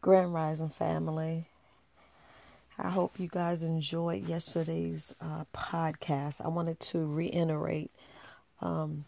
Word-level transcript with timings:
Grand 0.00 0.32
Rising 0.32 0.70
family. 0.70 1.46
I 2.78 2.88
hope 2.88 3.20
you 3.20 3.28
guys 3.28 3.62
enjoyed 3.62 4.26
yesterday's 4.26 5.14
uh, 5.20 5.44
podcast. 5.54 6.42
I 6.42 6.48
wanted 6.48 6.80
to 6.80 7.06
reiterate. 7.06 7.90
Um, 8.62 9.04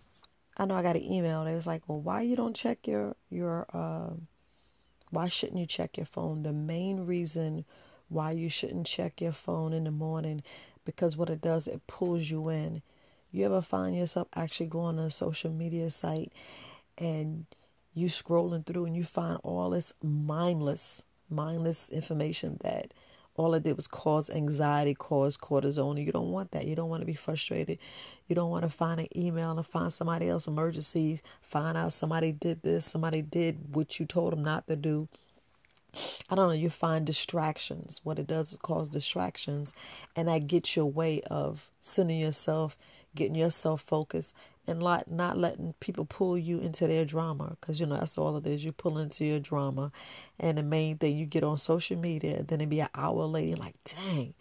I 0.58 0.66
know 0.66 0.74
I 0.74 0.82
got 0.82 0.96
an 0.96 1.10
email. 1.10 1.46
It 1.46 1.54
was 1.54 1.66
like, 1.66 1.88
"Well, 1.88 2.00
why 2.00 2.20
you 2.20 2.36
don't 2.36 2.54
check 2.54 2.86
your 2.86 3.16
your? 3.30 3.66
Uh, 3.72 4.16
why 5.08 5.28
shouldn't 5.28 5.60
you 5.60 5.66
check 5.66 5.96
your 5.96 6.04
phone?" 6.04 6.42
The 6.42 6.52
main 6.52 7.06
reason 7.06 7.64
why 8.10 8.32
you 8.32 8.50
shouldn't 8.50 8.86
check 8.86 9.22
your 9.22 9.32
phone 9.32 9.72
in 9.72 9.84
the 9.84 9.90
morning 9.90 10.42
because 10.84 11.16
what 11.16 11.30
it 11.30 11.40
does, 11.40 11.66
it 11.66 11.86
pulls 11.86 12.30
you 12.30 12.50
in. 12.50 12.82
You 13.30 13.46
ever 13.46 13.62
find 13.62 13.96
yourself 13.96 14.28
actually 14.36 14.66
going 14.66 14.98
on 14.98 15.06
a 15.06 15.10
social 15.10 15.50
media 15.50 15.90
site 15.90 16.32
and 16.98 17.46
you 17.94 18.08
scrolling 18.08 18.66
through 18.66 18.86
and 18.86 18.96
you 18.96 19.04
find 19.04 19.38
all 19.42 19.70
this 19.70 19.92
mindless, 20.02 21.04
mindless 21.28 21.90
information 21.90 22.58
that 22.62 22.92
all 23.34 23.54
it 23.54 23.62
did 23.62 23.76
was 23.76 23.86
cause 23.86 24.28
anxiety, 24.28 24.94
cause 24.94 25.36
cortisol. 25.38 26.02
You 26.02 26.12
don't 26.12 26.30
want 26.30 26.50
that. 26.50 26.66
You 26.66 26.76
don't 26.76 26.90
want 26.90 27.00
to 27.00 27.06
be 27.06 27.14
frustrated. 27.14 27.78
You 28.28 28.34
don't 28.34 28.50
want 28.50 28.64
to 28.64 28.70
find 28.70 29.00
an 29.00 29.08
email 29.16 29.56
and 29.56 29.66
find 29.66 29.92
somebody 29.92 30.28
else 30.28 30.46
emergencies, 30.46 31.22
find 31.40 31.76
out 31.76 31.92
somebody 31.92 32.32
did 32.32 32.62
this, 32.62 32.84
somebody 32.84 33.22
did 33.22 33.74
what 33.74 33.98
you 33.98 34.06
told 34.06 34.32
them 34.32 34.44
not 34.44 34.66
to 34.68 34.76
do. 34.76 35.08
I 36.30 36.34
don't 36.34 36.48
know, 36.48 36.54
you 36.54 36.70
find 36.70 37.06
distractions. 37.06 38.00
What 38.02 38.18
it 38.18 38.26
does 38.26 38.52
is 38.52 38.58
cause 38.58 38.90
distractions, 38.90 39.74
and 40.16 40.28
that 40.28 40.46
gets 40.46 40.74
your 40.74 40.86
way 40.86 41.20
of 41.30 41.70
sending 41.80 42.18
yourself, 42.18 42.76
getting 43.14 43.34
yourself 43.34 43.82
focused, 43.82 44.34
and 44.66 44.80
not 44.80 45.10
not 45.10 45.36
letting 45.38 45.74
people 45.80 46.04
pull 46.04 46.38
you 46.38 46.58
into 46.60 46.86
their 46.86 47.04
drama 47.04 47.56
because 47.60 47.80
you 47.80 47.86
know 47.86 47.96
that's 47.96 48.18
all 48.18 48.36
it 48.36 48.46
is. 48.46 48.64
You 48.64 48.72
pull 48.72 48.98
into 48.98 49.24
your 49.24 49.40
drama 49.40 49.92
and 50.38 50.58
the 50.58 50.62
main 50.62 50.98
thing 50.98 51.16
you 51.16 51.26
get 51.26 51.44
on 51.44 51.58
social 51.58 51.98
media 51.98 52.42
then 52.42 52.60
it 52.60 52.68
be 52.68 52.80
an 52.80 52.88
hour 52.94 53.24
later 53.24 53.56
like 53.56 53.74
dang 53.84 54.34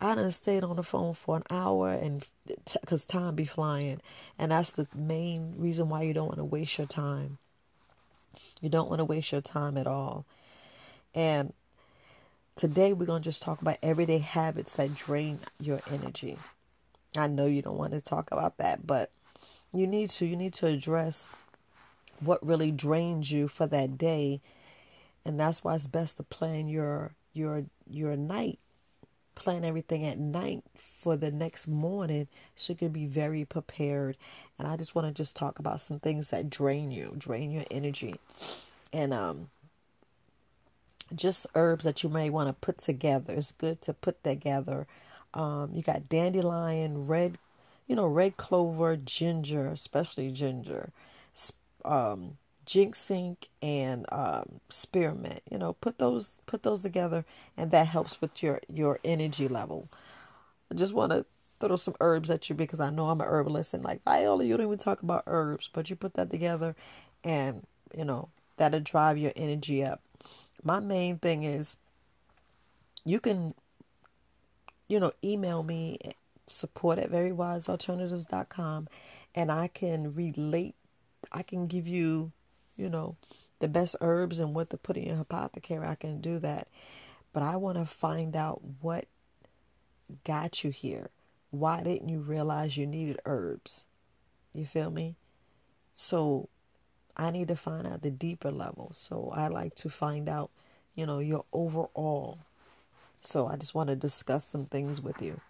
I 0.00 0.14
done 0.16 0.30
stayed 0.32 0.64
on 0.64 0.76
the 0.76 0.82
phone 0.82 1.14
for 1.14 1.36
an 1.36 1.44
hour 1.50 1.90
and 1.90 2.26
because 2.80 3.06
time 3.06 3.34
be 3.34 3.44
flying. 3.44 4.00
And 4.38 4.52
that's 4.52 4.72
the 4.72 4.86
main 4.94 5.54
reason 5.56 5.88
why 5.88 6.02
you 6.02 6.12
don't 6.12 6.26
want 6.26 6.38
to 6.38 6.44
waste 6.44 6.78
your 6.78 6.86
time. 6.86 7.38
You 8.60 8.68
don't 8.68 8.88
want 8.88 8.98
to 8.98 9.04
waste 9.04 9.32
your 9.32 9.40
time 9.40 9.78
at 9.78 9.86
all. 9.86 10.26
And 11.14 11.52
today 12.54 12.92
we're 12.92 13.06
going 13.06 13.22
to 13.22 13.28
just 13.28 13.42
talk 13.42 13.62
about 13.62 13.78
everyday 13.82 14.18
habits 14.18 14.76
that 14.76 14.94
drain 14.94 15.38
your 15.60 15.80
energy 15.90 16.38
I 17.16 17.26
know 17.26 17.46
you 17.46 17.62
don't 17.62 17.78
want 17.78 17.92
to 17.92 18.00
talk 18.00 18.30
about 18.32 18.56
that 18.58 18.86
but 18.86 19.10
you 19.72 19.86
need 19.86 20.10
to 20.10 20.26
you 20.26 20.36
need 20.36 20.54
to 20.54 20.66
address 20.66 21.30
what 22.20 22.46
really 22.46 22.70
drains 22.70 23.30
you 23.30 23.48
for 23.48 23.66
that 23.66 23.98
day. 23.98 24.40
And 25.24 25.38
that's 25.38 25.64
why 25.64 25.74
it's 25.74 25.86
best 25.86 26.16
to 26.18 26.22
plan 26.22 26.68
your 26.68 27.14
your 27.32 27.64
your 27.88 28.16
night. 28.16 28.58
Plan 29.34 29.64
everything 29.64 30.04
at 30.04 30.18
night 30.18 30.62
for 30.76 31.16
the 31.16 31.32
next 31.32 31.66
morning 31.66 32.28
so 32.54 32.72
you 32.72 32.76
can 32.76 32.90
be 32.90 33.06
very 33.06 33.44
prepared. 33.44 34.16
And 34.58 34.68
i 34.68 34.76
just 34.76 34.94
want 34.94 35.08
to 35.08 35.12
just 35.12 35.34
talk 35.34 35.58
about 35.58 35.80
some 35.80 35.98
things 35.98 36.28
that 36.30 36.50
drain 36.50 36.90
you 36.90 37.14
drain 37.18 37.50
your 37.50 37.64
energy. 37.70 38.16
And 38.92 39.12
um 39.12 39.48
just 41.14 41.46
herbs 41.54 41.84
that 41.84 42.02
you 42.02 42.08
may 42.08 42.30
want 42.30 42.48
to 42.48 42.54
put 42.54 42.78
together. 42.78 43.34
It's 43.34 43.52
good 43.52 43.80
to 43.82 43.92
put 43.92 44.22
together 44.22 44.86
um, 45.34 45.70
you 45.74 45.82
got 45.82 46.08
dandelion 46.08 47.06
red 47.06 47.38
you 47.86 47.96
know, 47.96 48.06
red 48.06 48.36
clover, 48.36 48.96
ginger, 48.96 49.68
especially 49.68 50.30
ginger, 50.30 50.90
um, 51.84 52.38
ginseng, 52.64 53.36
and 53.60 54.06
um, 54.10 54.60
spearmint. 54.68 55.40
You 55.50 55.58
know, 55.58 55.74
put 55.74 55.98
those 55.98 56.40
put 56.46 56.62
those 56.62 56.82
together, 56.82 57.24
and 57.56 57.70
that 57.70 57.88
helps 57.88 58.20
with 58.20 58.42
your 58.42 58.60
your 58.72 58.98
energy 59.04 59.48
level. 59.48 59.88
I 60.70 60.74
just 60.74 60.94
want 60.94 61.12
to 61.12 61.26
throw 61.60 61.76
some 61.76 61.94
herbs 62.00 62.30
at 62.30 62.48
you 62.48 62.54
because 62.54 62.80
I 62.80 62.90
know 62.90 63.10
I'm 63.10 63.20
an 63.20 63.26
herbalist, 63.26 63.74
and 63.74 63.84
like 63.84 64.02
Viola, 64.04 64.44
you 64.44 64.56
don't 64.56 64.66
even 64.66 64.78
talk 64.78 65.02
about 65.02 65.24
herbs, 65.26 65.68
but 65.72 65.90
you 65.90 65.96
put 65.96 66.14
that 66.14 66.30
together, 66.30 66.74
and 67.22 67.66
you 67.96 68.04
know 68.04 68.30
that'll 68.56 68.80
drive 68.80 69.18
your 69.18 69.32
energy 69.36 69.84
up. 69.84 70.00
My 70.62 70.80
main 70.80 71.18
thing 71.18 71.42
is 71.42 71.76
you 73.04 73.20
can 73.20 73.54
you 74.88 75.00
know 75.00 75.12
email 75.22 75.62
me 75.62 75.98
support 76.46 76.98
at 76.98 77.10
verywisealternatives.com 77.10 78.88
and 79.34 79.50
I 79.50 79.68
can 79.68 80.14
relate, 80.14 80.74
I 81.32 81.42
can 81.42 81.66
give 81.66 81.88
you, 81.88 82.32
you 82.76 82.88
know, 82.88 83.16
the 83.60 83.68
best 83.68 83.96
herbs 84.00 84.38
and 84.38 84.54
what 84.54 84.70
to 84.70 84.76
put 84.76 84.96
in 84.96 85.04
your 85.04 85.20
apothecary. 85.20 85.86
I 85.86 85.94
can 85.94 86.20
do 86.20 86.38
that. 86.40 86.68
But 87.32 87.42
I 87.42 87.56
want 87.56 87.78
to 87.78 87.84
find 87.84 88.36
out 88.36 88.62
what 88.80 89.06
got 90.24 90.62
you 90.62 90.70
here. 90.70 91.10
Why 91.50 91.82
didn't 91.82 92.08
you 92.08 92.20
realize 92.20 92.76
you 92.76 92.86
needed 92.86 93.20
herbs? 93.24 93.86
You 94.52 94.66
feel 94.66 94.90
me? 94.90 95.16
So 95.92 96.48
I 97.16 97.30
need 97.30 97.48
to 97.48 97.56
find 97.56 97.86
out 97.86 98.02
the 98.02 98.10
deeper 98.10 98.50
level. 98.50 98.90
So 98.92 99.32
I 99.34 99.48
like 99.48 99.74
to 99.76 99.88
find 99.88 100.28
out, 100.28 100.50
you 100.94 101.06
know, 101.06 101.18
your 101.18 101.44
overall. 101.52 102.40
So 103.24 103.46
I 103.46 103.56
just 103.56 103.74
want 103.74 103.88
to 103.88 103.96
discuss 103.96 104.44
some 104.44 104.66
things 104.66 105.00
with 105.00 105.22
you. 105.22 105.40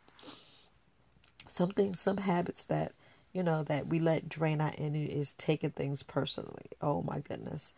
Something 1.46 1.94
some 1.94 2.18
habits 2.18 2.64
that 2.64 2.92
you 3.32 3.42
know 3.42 3.64
that 3.64 3.88
we 3.88 3.98
let 3.98 4.28
drain 4.28 4.60
our 4.60 4.72
energy 4.78 5.06
is 5.06 5.34
taking 5.34 5.70
things 5.70 6.02
personally. 6.02 6.70
Oh 6.80 7.02
my 7.02 7.18
goodness. 7.18 7.74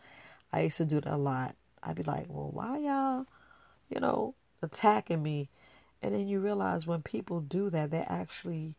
I 0.53 0.61
used 0.61 0.77
to 0.77 0.85
do 0.85 1.01
that 1.01 1.13
a 1.13 1.17
lot. 1.17 1.55
I'd 1.83 1.95
be 1.95 2.03
like 2.03 2.27
well 2.29 2.51
why 2.51 2.77
y'all 2.77 3.25
you 3.89 3.99
know 3.99 4.35
attacking 4.61 5.23
me? 5.23 5.49
And 6.01 6.13
then 6.13 6.27
you 6.27 6.39
realize 6.39 6.85
when 6.85 7.01
people 7.01 7.41
do 7.41 7.69
that 7.71 7.89
they 7.89 8.01
actually 8.01 8.75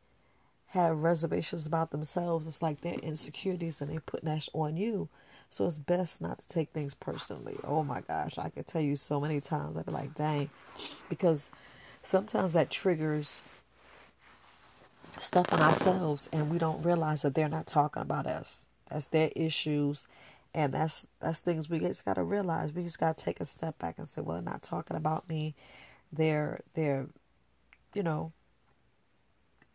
have 0.68 1.02
reservations 1.02 1.66
about 1.66 1.90
themselves. 1.90 2.46
It's 2.46 2.62
like 2.62 2.80
their 2.80 2.94
insecurities 2.94 3.80
and 3.80 3.90
they 3.90 3.98
put 3.98 4.24
that 4.24 4.48
on 4.54 4.76
you 4.76 5.08
so 5.50 5.66
it's 5.66 5.78
best 5.78 6.20
not 6.20 6.38
to 6.38 6.48
take 6.48 6.70
things 6.70 6.94
personally 6.94 7.56
oh 7.64 7.82
my 7.82 8.00
gosh 8.02 8.38
i 8.38 8.48
could 8.48 8.66
tell 8.66 8.82
you 8.82 8.96
so 8.96 9.20
many 9.20 9.40
times 9.40 9.76
i'd 9.76 9.86
be 9.86 9.92
like 9.92 10.14
dang 10.14 10.50
because 11.08 11.50
sometimes 12.02 12.52
that 12.52 12.70
triggers 12.70 13.42
stuff 15.18 15.52
on 15.52 15.60
ourselves 15.60 16.28
and 16.32 16.50
we 16.50 16.58
don't 16.58 16.82
realize 16.82 17.22
that 17.22 17.34
they're 17.34 17.48
not 17.48 17.66
talking 17.66 18.02
about 18.02 18.26
us. 18.26 18.66
That's 18.88 19.06
their 19.06 19.30
issues 19.36 20.06
and 20.54 20.72
that's 20.72 21.06
that's 21.20 21.40
things 21.40 21.68
we 21.68 21.78
just 21.78 22.04
gotta 22.04 22.22
realize. 22.22 22.72
We 22.72 22.82
just 22.82 22.98
gotta 22.98 23.22
take 23.22 23.40
a 23.40 23.44
step 23.44 23.78
back 23.78 23.98
and 23.98 24.08
say, 24.08 24.22
Well, 24.22 24.36
they're 24.36 24.52
not 24.52 24.62
talking 24.62 24.96
about 24.96 25.28
me. 25.28 25.54
They're 26.12 26.60
they're 26.74 27.06
you 27.94 28.02
know 28.02 28.32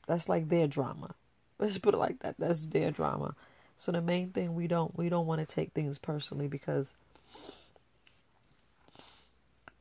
that's 0.07 0.27
like 0.27 0.49
their 0.49 0.67
drama. 0.67 1.15
Let's 1.59 1.77
put 1.77 1.93
it 1.93 1.97
like 1.97 2.19
that. 2.19 2.35
That's 2.39 2.65
their 2.65 2.91
drama. 2.91 3.35
So 3.75 3.91
the 3.91 4.01
main 4.01 4.29
thing 4.29 4.55
we 4.55 4.67
don't 4.67 4.97
we 4.97 5.09
don't 5.09 5.25
want 5.25 5.39
to 5.39 5.45
take 5.45 5.73
things 5.73 5.97
personally 5.97 6.47
because 6.47 6.95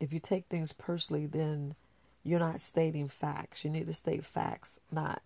if 0.00 0.12
you 0.12 0.18
take 0.18 0.46
things 0.46 0.72
personally 0.72 1.26
then 1.26 1.74
you're 2.24 2.38
not 2.38 2.60
stating 2.60 3.08
facts. 3.08 3.64
You 3.64 3.70
need 3.70 3.86
to 3.86 3.92
state 3.92 4.24
facts, 4.24 4.78
not 4.90 5.22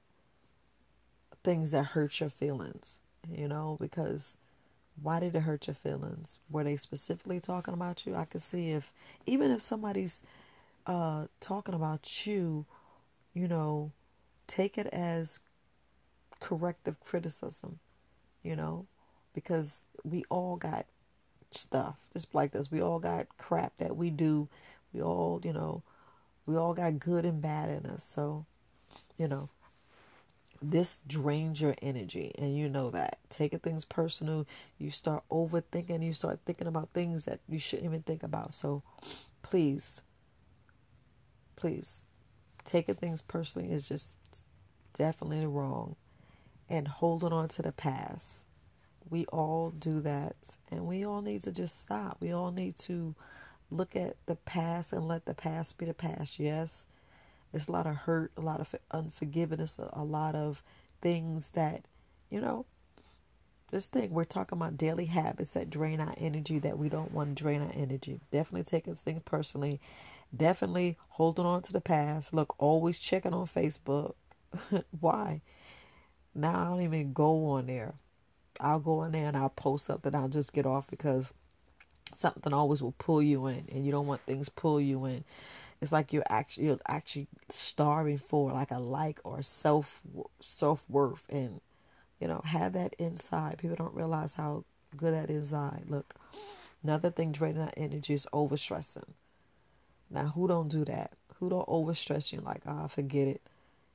things 1.45 1.71
that 1.71 1.85
hurt 1.87 2.21
your 2.21 2.29
feelings, 2.29 3.01
you 3.31 3.49
know, 3.49 3.77
because 3.81 4.39
why 5.01 5.21
did 5.21 5.35
it 5.35 5.41
hurt 5.41 5.67
your 5.67 5.75
feelings? 5.75 6.39
Were 6.51 6.65
they 6.65 6.77
specifically 6.77 7.39
talking 7.39 7.75
about 7.75 8.07
you? 8.07 8.15
I 8.15 8.25
could 8.25 8.43
see 8.43 8.71
if, 8.71 8.93
even 9.27 9.51
if 9.51 9.61
somebody's 9.61 10.23
uh, 10.87 11.27
talking 11.39 11.75
about 11.75 12.27
you, 12.27 12.65
you 13.35 13.47
know, 13.47 13.93
take 14.47 14.79
it 14.79 14.87
as 14.87 15.41
corrective 16.41 16.99
criticism, 17.01 17.79
you 18.47 18.57
know, 18.57 18.87
because 19.35 19.87
we 20.05 20.25
all 20.31 20.57
got 20.57 20.87
stuff 21.51 21.99
just 22.13 22.35
like 22.35 22.53
this. 22.53 22.71
We 22.71 22.81
all 22.81 22.99
got 22.99 23.27
crap 23.39 23.77
that 23.79 23.97
we 23.97 24.11
do. 24.11 24.49
We 24.93 25.03
all, 25.03 25.41
you 25.45 25.53
know, 25.53 25.83
we 26.47 26.57
all 26.57 26.75
got 26.75 26.99
good 26.99 27.25
and 27.25 27.43
bad 27.43 27.71
in 27.71 27.91
us. 27.91 28.05
So, 28.05 28.47
you 29.19 29.29
know, 29.29 29.51
this 30.63 31.01
drains 31.07 31.61
your 31.61 31.75
energy 31.83 32.33
and 32.39 32.57
you 32.57 32.69
know 32.69 32.91
that 32.91 33.19
taking 33.29 33.59
things 33.59 33.85
personal 33.85 34.47
you 34.79 34.91
start 34.91 35.23
overthinking 35.31 36.03
you 36.03 36.15
start 36.15 36.41
thinking 36.47 36.67
about 36.67 36.89
things 36.95 37.27
that 37.27 37.41
you 37.47 37.59
shouldn't 37.59 37.85
even 37.85 38.03
think 38.03 38.23
about 38.23 38.55
so 38.55 38.83
please 39.43 40.03
please 41.57 42.05
taking 42.65 42.95
things 42.95 43.21
personally 43.21 43.71
is 43.71 43.87
just 43.87 44.17
definitely 44.95 45.47
wrong 45.47 45.95
and 46.69 46.89
holding 46.89 47.33
on 47.33 47.49
to 47.49 47.63
the 47.63 47.73
past 47.73 48.45
we 49.09 49.25
all 49.27 49.71
do 49.71 50.01
that 50.01 50.35
and 50.71 50.87
we 50.87 51.05
all 51.05 51.23
need 51.23 51.43
to 51.43 51.53
just 51.53 51.83
stop 51.83 52.17
we 52.21 52.33
all 52.33 52.51
need 52.51 52.77
to 52.77 53.15
look 53.71 53.97
at 53.97 54.17
the 54.27 54.37
past 54.37 54.93
and 54.93 55.07
let 55.07 55.25
the 55.25 55.35
past 55.35 55.79
be 55.79 55.85
the 55.87 55.95
past 55.95 56.39
yes 56.39 56.87
it's 57.53 57.69
a 57.69 57.73
lot 57.73 57.87
of 57.87 57.97
hurt, 57.97 58.33
a 58.37 58.41
lot 58.41 58.61
of 58.61 58.75
unforgiveness, 58.91 59.79
a 59.79 60.05
lot 60.05 60.35
of 60.35 60.63
things 61.01 61.53
that, 61.53 61.87
you 62.31 62.41
know, 62.41 62.67
just 63.71 63.93
think 63.93 64.13
we're 64.13 64.25
talking 64.25 64.59
about 64.59 64.77
daily 64.77 65.07
habits 65.07 65.53
that 65.53 65.71
drain 65.71 66.01
our 66.01 66.15
energy 66.19 66.59
that 66.61 66.79
we 66.79 66.89
don't 66.89 67.13
want 67.13 67.37
to 67.37 67.43
drain 67.43 67.63
our 67.63 67.73
energy. 67.75 68.21
Definitely 68.31 68.65
taking 68.65 68.95
things 68.95 69.23
personally. 69.25 69.81
Definitely 70.37 70.99
holding 71.09 71.47
on 71.47 71.63
to 71.63 71.73
the 71.73 71.81
past. 71.81 72.35
Look, 72.35 72.55
always 72.59 72.99
checking 72.99 73.35
on 73.35 73.47
Facebook. 73.47 74.15
Why? 75.01 75.41
Now 76.37 76.61
I 76.61 76.65
don't 76.67 76.83
even 76.83 77.15
go 77.15 77.47
on 77.47 77.67
there. 77.67 77.95
I'll 78.61 78.81
go 78.81 79.03
in 79.05 79.13
there 79.13 79.27
and 79.29 79.37
I'll 79.37 79.49
post 79.49 79.87
something. 79.87 80.15
I'll 80.15 80.29
just 80.29 80.53
get 80.53 80.67
off 80.67 80.87
because 80.87 81.33
something 82.15 82.53
always 82.53 82.83
will 82.83 82.95
pull 82.99 83.23
you 83.23 83.47
in, 83.47 83.67
and 83.73 83.85
you 83.85 83.93
don't 83.93 84.07
want 84.07 84.21
things 84.23 84.49
pull 84.49 84.81
you 84.81 85.07
in. 85.07 85.25
It's 85.81 85.93
like 85.93 86.13
you're 86.13 86.25
actually 86.29 86.67
you're 86.67 86.79
actually 86.87 87.29
starving 87.49 88.19
for 88.19 88.53
like 88.53 88.71
a 88.71 88.79
like 88.79 89.21
or 89.25 89.43
self 89.43 90.03
self 90.41 90.89
worth, 90.91 91.25
and 91.31 91.61
you 92.21 92.29
know 92.29 92.43
have 92.45 92.75
that 92.75 92.95
inside. 92.99 93.59
People 93.59 93.77
don't 93.77 93.95
realize 93.95 94.35
how 94.35 94.65
good 94.95 95.15
that 95.15 95.31
inside. 95.31 95.85
Look, 95.89 96.15
another 96.83 97.11
thing 97.11 97.33
draining 97.33 97.63
our 97.63 97.73
energy 97.77 98.15
is 98.15 98.27
overstressing. 98.33 99.15
Now, 100.11 100.27
who 100.29 100.47
don't 100.49 100.69
do 100.69 100.85
that? 100.85 101.13
Who 101.41 101.51
don't 101.51 101.67
overstress 101.67 102.33
you? 102.33 102.41
Like, 102.41 102.63
ah, 102.67 102.83
oh, 102.85 102.89
forget 102.89 103.27
it. 103.27 103.43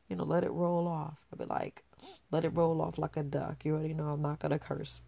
You 0.10 0.16
know, 0.18 0.26
let 0.26 0.44
it 0.44 0.52
roll 0.52 0.88
off. 0.88 1.18
I 1.32 1.38
be 1.38 1.46
like, 1.46 1.84
let 2.32 2.46
it 2.46 2.50
roll 2.50 2.82
off 2.82 2.98
like 2.98 3.18
a 3.18 3.24
duck. 3.24 3.64
You 3.66 3.74
already 3.74 3.94
know 3.94 4.10
I'm 4.10 4.22
not 4.22 4.40
gonna 4.40 4.60
curse. 4.60 5.02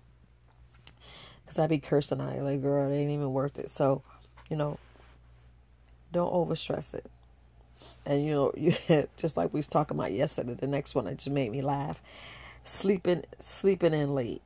Cause 1.46 1.60
I'd 1.60 1.70
be 1.70 1.78
cursing 1.78 2.22
I 2.22 2.40
like, 2.40 2.62
girl, 2.62 2.90
it 2.90 2.96
ain't 2.96 3.12
even 3.12 3.34
worth 3.34 3.60
it. 3.60 3.70
So, 3.70 4.02
you 4.50 4.56
know, 4.56 4.80
don't 6.12 6.32
overstress 6.32 6.94
it. 6.94 7.06
And 8.06 8.26
you 8.26 8.32
know, 8.32 8.52
you 8.56 8.74
just 9.18 9.36
like 9.38 9.54
we 9.54 9.60
was 9.60 9.68
talking 9.68 9.98
about 9.98 10.12
yesterday, 10.12 10.54
the 10.54 10.68
next 10.68 10.96
one 10.96 11.06
that 11.06 11.18
just 11.18 11.30
made 11.30 11.52
me 11.52 11.62
laugh. 11.62 12.02
Sleeping 12.64 13.24
sleeping 13.40 13.94
in 13.94 14.16
late. 14.16 14.42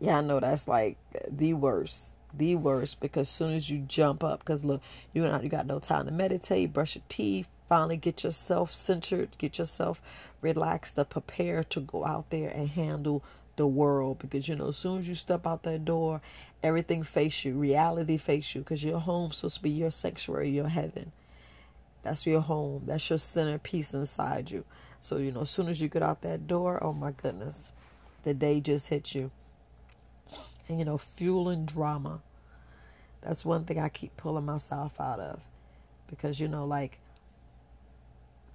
Yeah, 0.00 0.18
I 0.18 0.20
know 0.20 0.38
that's 0.40 0.68
like 0.68 0.98
the 1.30 1.54
worst. 1.54 2.14
The 2.34 2.56
worst 2.56 3.00
because 3.00 3.28
soon 3.30 3.54
as 3.54 3.70
you 3.70 3.78
jump 3.78 4.22
up, 4.22 4.40
because 4.40 4.64
look, 4.64 4.82
you 5.12 5.26
got 5.26 5.42
you 5.42 5.48
got 5.48 5.66
no 5.66 5.78
time 5.78 6.04
to 6.06 6.12
meditate, 6.12 6.74
brush 6.74 6.94
your 6.94 7.04
teeth, 7.08 7.48
finally 7.68 7.98
get 7.98 8.24
yourself 8.24 8.72
centered, 8.72 9.36
get 9.36 9.58
yourself 9.58 10.00
relaxed, 10.40 10.94
to 10.96 11.04
prepare 11.04 11.62
to 11.64 11.80
go 11.80 12.04
out 12.04 12.30
there 12.30 12.48
and 12.48 12.70
handle 12.70 13.22
the 13.56 13.66
world. 13.66 14.18
Because 14.18 14.48
you 14.48 14.56
know 14.56 14.68
as 14.68 14.78
soon 14.78 15.00
as 15.00 15.08
you 15.08 15.14
step 15.14 15.46
out 15.46 15.64
that 15.64 15.84
door 15.84 16.22
everything 16.62 17.02
face 17.02 17.44
you 17.44 17.54
reality 17.54 18.16
face 18.16 18.54
you 18.54 18.62
because 18.62 18.82
your 18.82 18.98
home's 18.98 19.36
supposed 19.36 19.56
to 19.56 19.62
be 19.62 19.70
your 19.70 19.90
sanctuary 19.90 20.48
your 20.48 20.68
heaven. 20.68 21.12
That's 22.02 22.26
your 22.26 22.40
home. 22.40 22.84
That's 22.86 23.10
your 23.10 23.18
centerpiece 23.18 23.92
inside 23.92 24.50
you. 24.50 24.64
So 24.98 25.18
you 25.18 25.30
know 25.30 25.42
as 25.42 25.50
soon 25.50 25.68
as 25.68 25.82
you 25.82 25.88
get 25.88 26.02
out 26.02 26.22
that 26.22 26.46
door 26.46 26.82
oh 26.82 26.94
my 26.94 27.12
goodness 27.12 27.72
the 28.22 28.32
day 28.32 28.60
just 28.60 28.88
hit 28.88 29.14
you. 29.14 29.30
And 30.68 30.78
you 30.78 30.86
know 30.86 30.96
fueling 30.96 31.66
drama. 31.66 32.22
That's 33.20 33.44
one 33.44 33.64
thing 33.64 33.78
i 33.80 33.88
keep 33.88 34.16
pulling 34.16 34.46
myself 34.46 35.00
out 35.00 35.20
of. 35.20 35.42
Because 36.06 36.40
you 36.40 36.48
know 36.48 36.64
like 36.64 36.98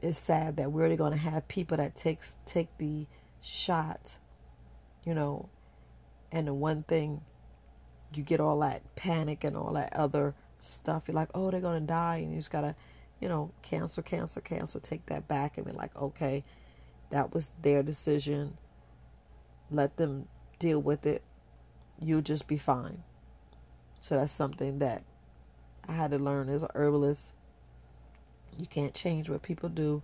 it's 0.04 0.18
sad 0.18 0.58
that 0.58 0.72
we're 0.72 0.96
going 0.96 1.14
to 1.14 1.18
have 1.18 1.48
people 1.48 1.78
that 1.78 1.96
takes 1.96 2.38
take 2.46 2.78
the 2.78 3.08
shot 3.42 4.18
you 5.06 5.14
know, 5.14 5.50
and 6.32 6.48
the 6.48 6.54
one 6.54 6.84
thing 6.84 7.22
you 8.14 8.24
get 8.24 8.40
all 8.40 8.60
that 8.60 8.96
panic 8.96 9.44
and 9.44 9.58
all 9.58 9.74
that 9.74 9.94
other 9.96 10.34
stuff. 10.60 11.04
You're 11.08 11.16
like, 11.16 11.30
oh, 11.34 11.52
they're 11.52 11.62
gonna 11.62 11.82
die, 11.82 12.18
and 12.18 12.32
you 12.32 12.38
just 12.38 12.52
gotta, 12.52 12.76
you 13.20 13.28
know, 13.28 13.52
cancel, 13.62 14.04
cancel, 14.04 14.42
cancel. 14.42 14.80
Take 14.80 15.06
that 15.08 15.28
back 15.28 15.58
and 15.58 15.66
be 15.66 15.74
like, 15.74 15.96
okay, 15.96 16.44
that 17.10 17.34
was 17.34 17.52
their 17.62 17.84
decision. 17.84 18.58
Let 19.70 19.98
them 19.98 20.28
deal 20.60 20.82
with 20.82 21.06
it. 21.06 21.24
You'll 22.00 22.22
just 22.22 22.48
be 22.48 22.58
fine. 22.58 23.04
So 24.00 24.16
that's 24.16 24.34
something 24.34 24.80
that 24.80 25.04
I 25.88 25.94
had 25.94 26.12
to 26.12 26.20
learn 26.20 26.50
as 26.50 26.64
a 26.64 26.70
herbalist. 26.74 27.34
You 28.58 28.66
can't 28.68 28.94
change 28.94 29.30
what 29.30 29.42
people 29.42 29.70
do. 29.70 30.02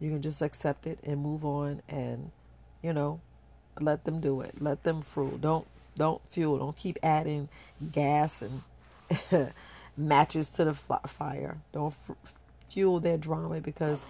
You 0.00 0.10
can 0.10 0.22
just 0.22 0.42
accept 0.42 0.86
it 0.86 1.00
and 1.04 1.20
move 1.20 1.44
on 1.44 1.82
and, 1.88 2.30
you 2.82 2.92
know, 2.92 3.20
let 3.80 4.04
them 4.04 4.20
do 4.20 4.40
it. 4.40 4.60
Let 4.60 4.84
them 4.84 5.02
fuel. 5.02 5.38
Don't 5.38 5.66
don't 5.96 6.24
fuel. 6.26 6.58
Don't 6.58 6.76
keep 6.76 6.98
adding 7.02 7.48
gas 7.92 8.42
and 8.42 8.62
matches 9.96 10.50
to 10.52 10.64
the 10.64 10.74
fire. 10.74 11.58
Don't 11.72 11.94
fuel 12.68 13.00
their 13.00 13.18
drama 13.18 13.60
because 13.60 14.06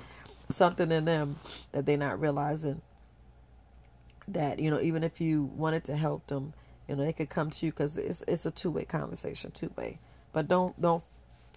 something 0.50 0.90
in 0.92 1.04
them 1.04 1.38
that 1.72 1.86
they're 1.86 1.96
not 1.96 2.20
realizing 2.20 2.80
that 4.26 4.58
you 4.58 4.70
know 4.70 4.80
even 4.80 5.02
if 5.02 5.20
you 5.20 5.44
wanted 5.56 5.84
to 5.84 5.96
help 5.96 6.26
them 6.26 6.52
you 6.86 6.96
know 6.96 7.04
they 7.04 7.12
could 7.12 7.30
come 7.30 7.50
to 7.50 7.66
you 7.66 7.72
because 7.72 7.96
it's 7.96 8.22
it's 8.28 8.44
a 8.46 8.50
two 8.50 8.70
way 8.70 8.84
conversation 8.84 9.50
two 9.50 9.70
way 9.76 9.98
but 10.32 10.48
don't 10.48 10.78
don't 10.80 11.02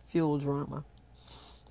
fuel 0.06 0.38
drama 0.38 0.84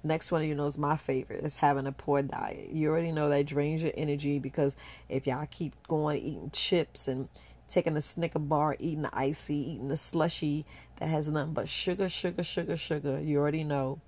Next 0.02 0.32
one, 0.32 0.46
you 0.46 0.54
know, 0.54 0.66
is 0.66 0.78
my 0.78 0.96
favorite. 0.96 1.44
Is 1.44 1.56
having 1.56 1.86
a 1.86 1.92
poor 1.92 2.22
diet. 2.22 2.70
You 2.70 2.88
already 2.90 3.12
know 3.12 3.28
that 3.28 3.46
drains 3.46 3.82
your 3.82 3.92
energy 3.94 4.38
because 4.38 4.74
if 5.08 5.26
y'all 5.26 5.46
keep 5.50 5.74
going 5.88 6.16
eating 6.16 6.50
chips 6.52 7.06
and 7.06 7.28
taking 7.68 7.96
a 7.96 8.02
Snicker 8.02 8.38
bar, 8.38 8.76
eating 8.78 9.02
the 9.02 9.10
icy, 9.12 9.72
eating 9.72 9.88
the 9.88 9.96
slushy 9.96 10.64
that 10.98 11.08
has 11.08 11.28
nothing 11.28 11.52
but 11.52 11.68
sugar, 11.68 12.08
sugar, 12.08 12.42
sugar, 12.42 12.76
sugar, 12.76 13.20
you 13.20 13.38
already 13.38 13.62
know 13.62 14.00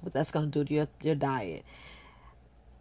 what 0.00 0.12
that's 0.12 0.30
going 0.30 0.50
to 0.50 0.58
do 0.58 0.64
to 0.64 0.74
your, 0.74 0.88
your 1.02 1.14
diet. 1.14 1.64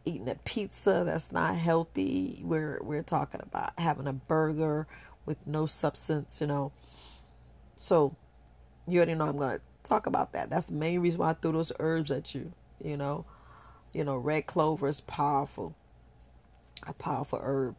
Eating 0.05 0.29
a 0.29 0.35
pizza 0.35 1.03
that's 1.05 1.31
not 1.31 1.55
healthy. 1.55 2.41
We're 2.43 2.79
we're 2.81 3.03
talking 3.03 3.41
about 3.43 3.77
having 3.79 4.07
a 4.07 4.13
burger 4.13 4.87
with 5.25 5.37
no 5.45 5.65
substance, 5.65 6.41
you 6.41 6.47
know. 6.47 6.71
So 7.75 8.15
you 8.87 8.97
already 8.97 9.15
know 9.15 9.27
I'm 9.27 9.37
gonna 9.37 9.59
talk 9.89 10.05
about 10.05 10.33
that. 10.33 10.49
That's 10.49 10.67
the 10.67 10.75
main 10.75 10.99
reason 11.01 11.19
why 11.19 11.31
I 11.31 11.33
threw 11.33 11.51
those 11.51 11.71
herbs 11.79 12.11
at 12.11 12.33
you. 12.33 12.53
You 12.83 12.97
know, 12.97 13.25
you 13.93 14.03
know, 14.03 14.15
red 14.15 14.45
clover 14.45 14.87
is 14.87 15.01
powerful, 15.01 15.75
a 16.87 16.93
powerful 16.93 17.39
herb. 17.41 17.75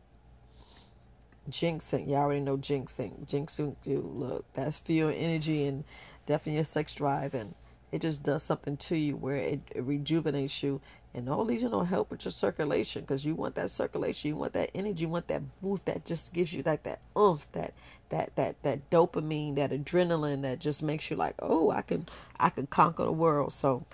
Ginseng, 1.48 2.08
you 2.08 2.16
already 2.16 2.40
know 2.40 2.56
ginseng. 2.56 3.24
Ginseng, 3.26 3.76
you 3.84 3.98
look, 4.00 4.44
that's 4.54 4.80
your 4.86 5.10
energy 5.10 5.64
and 5.64 5.84
definitely 6.26 6.56
your 6.56 6.64
sex 6.64 6.94
drive, 6.94 7.34
and 7.34 7.54
it 7.92 8.02
just 8.02 8.22
does 8.22 8.42
something 8.42 8.76
to 8.76 8.96
you 8.96 9.16
where 9.16 9.36
it, 9.36 9.60
it 9.74 9.82
rejuvenates 9.82 10.62
you 10.62 10.80
and 11.12 11.28
all 11.28 11.44
these, 11.44 11.62
you 11.62 11.68
know, 11.68 11.80
help 11.80 12.10
with 12.10 12.24
your 12.24 12.32
circulation 12.32 13.02
because 13.02 13.24
you 13.24 13.34
want 13.34 13.56
that 13.56 13.70
circulation, 13.70 14.28
you 14.28 14.36
want 14.36 14.52
that 14.52 14.70
energy, 14.74 15.02
you 15.02 15.08
want 15.08 15.26
that 15.28 15.42
boost 15.60 15.86
that 15.86 16.04
just 16.04 16.32
gives 16.32 16.52
you 16.52 16.62
like 16.64 16.84
that 16.84 17.00
oomph, 17.18 17.50
that 17.52 17.72
that 18.10 18.34
that 18.36 18.62
that 18.62 18.90
dopamine, 18.90 19.56
that 19.56 19.72
adrenaline 19.72 20.42
that 20.42 20.60
just 20.60 20.82
makes 20.82 21.10
you 21.10 21.16
like, 21.16 21.34
oh, 21.40 21.70
I 21.70 21.82
can 21.82 22.06
I 22.38 22.50
can 22.50 22.66
conquer 22.68 23.04
the 23.04 23.12
world. 23.12 23.52
So 23.52 23.84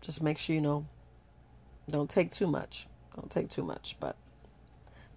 just 0.00 0.20
make 0.20 0.38
sure 0.38 0.54
you 0.54 0.60
know, 0.60 0.86
don't 1.88 2.10
take 2.10 2.32
too 2.32 2.48
much, 2.48 2.88
don't 3.14 3.30
take 3.30 3.48
too 3.48 3.62
much, 3.62 3.96
but 4.00 4.16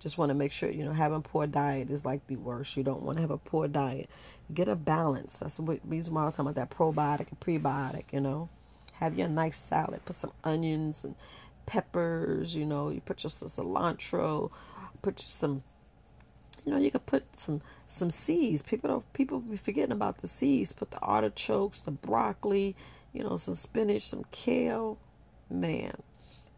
just 0.06 0.20
want 0.20 0.30
to 0.30 0.36
make 0.36 0.52
sure 0.52 0.70
you 0.70 0.86
know 0.86 0.94
having 0.94 1.24
poor 1.24 1.48
diet 1.48 1.90
is 1.90 2.06
like 2.06 2.28
the 2.28 2.36
worst. 2.36 2.78
You 2.78 2.84
don't 2.84 3.02
want 3.02 3.18
to 3.18 3.22
have 3.22 3.32
a 3.32 3.40
poor 3.40 3.68
diet. 3.68 4.08
Get 4.54 4.68
a 4.68 4.76
balance. 4.76 5.40
That's 5.40 5.58
the 5.58 5.80
reason 5.84 6.14
why 6.14 6.22
I 6.22 6.26
was 6.26 6.36
talking 6.36 6.52
about 6.52 6.70
that 6.70 6.78
probiotic 6.78 7.28
and 7.30 7.40
prebiotic. 7.40 8.06
You 8.14 8.22
know 8.22 8.50
have 9.00 9.18
your 9.18 9.28
nice 9.28 9.58
salad. 9.58 10.04
Put 10.06 10.16
some 10.16 10.32
onions 10.44 11.04
and 11.04 11.16
peppers. 11.66 12.56
You 12.56 12.66
know, 12.66 12.90
you 12.90 13.02
put 13.02 13.24
your 13.24 13.30
some 13.30 13.48
cilantro. 13.48 14.52
Put 15.02 15.20
some. 15.20 15.64
You 16.66 16.72
know, 16.72 16.80
you 16.80 16.92
could 16.92 17.06
put 17.06 17.38
some 17.38 17.62
some 17.88 18.10
seeds. 18.10 18.62
People 18.62 18.90
don't 18.90 19.14
people 19.14 19.40
be 19.40 19.58
forgetting 19.58 19.92
about 19.92 20.20
the 20.20 20.28
seeds. 20.28 20.74
Put 20.74 20.92
the 20.92 21.00
artichokes, 21.00 21.82
the 21.82 21.92
broccoli. 21.92 22.76
You 23.14 23.24
know, 23.24 23.38
some 23.38 23.56
spinach, 23.56 24.04
some 24.04 24.26
kale. 24.32 24.98
Man, 25.48 25.94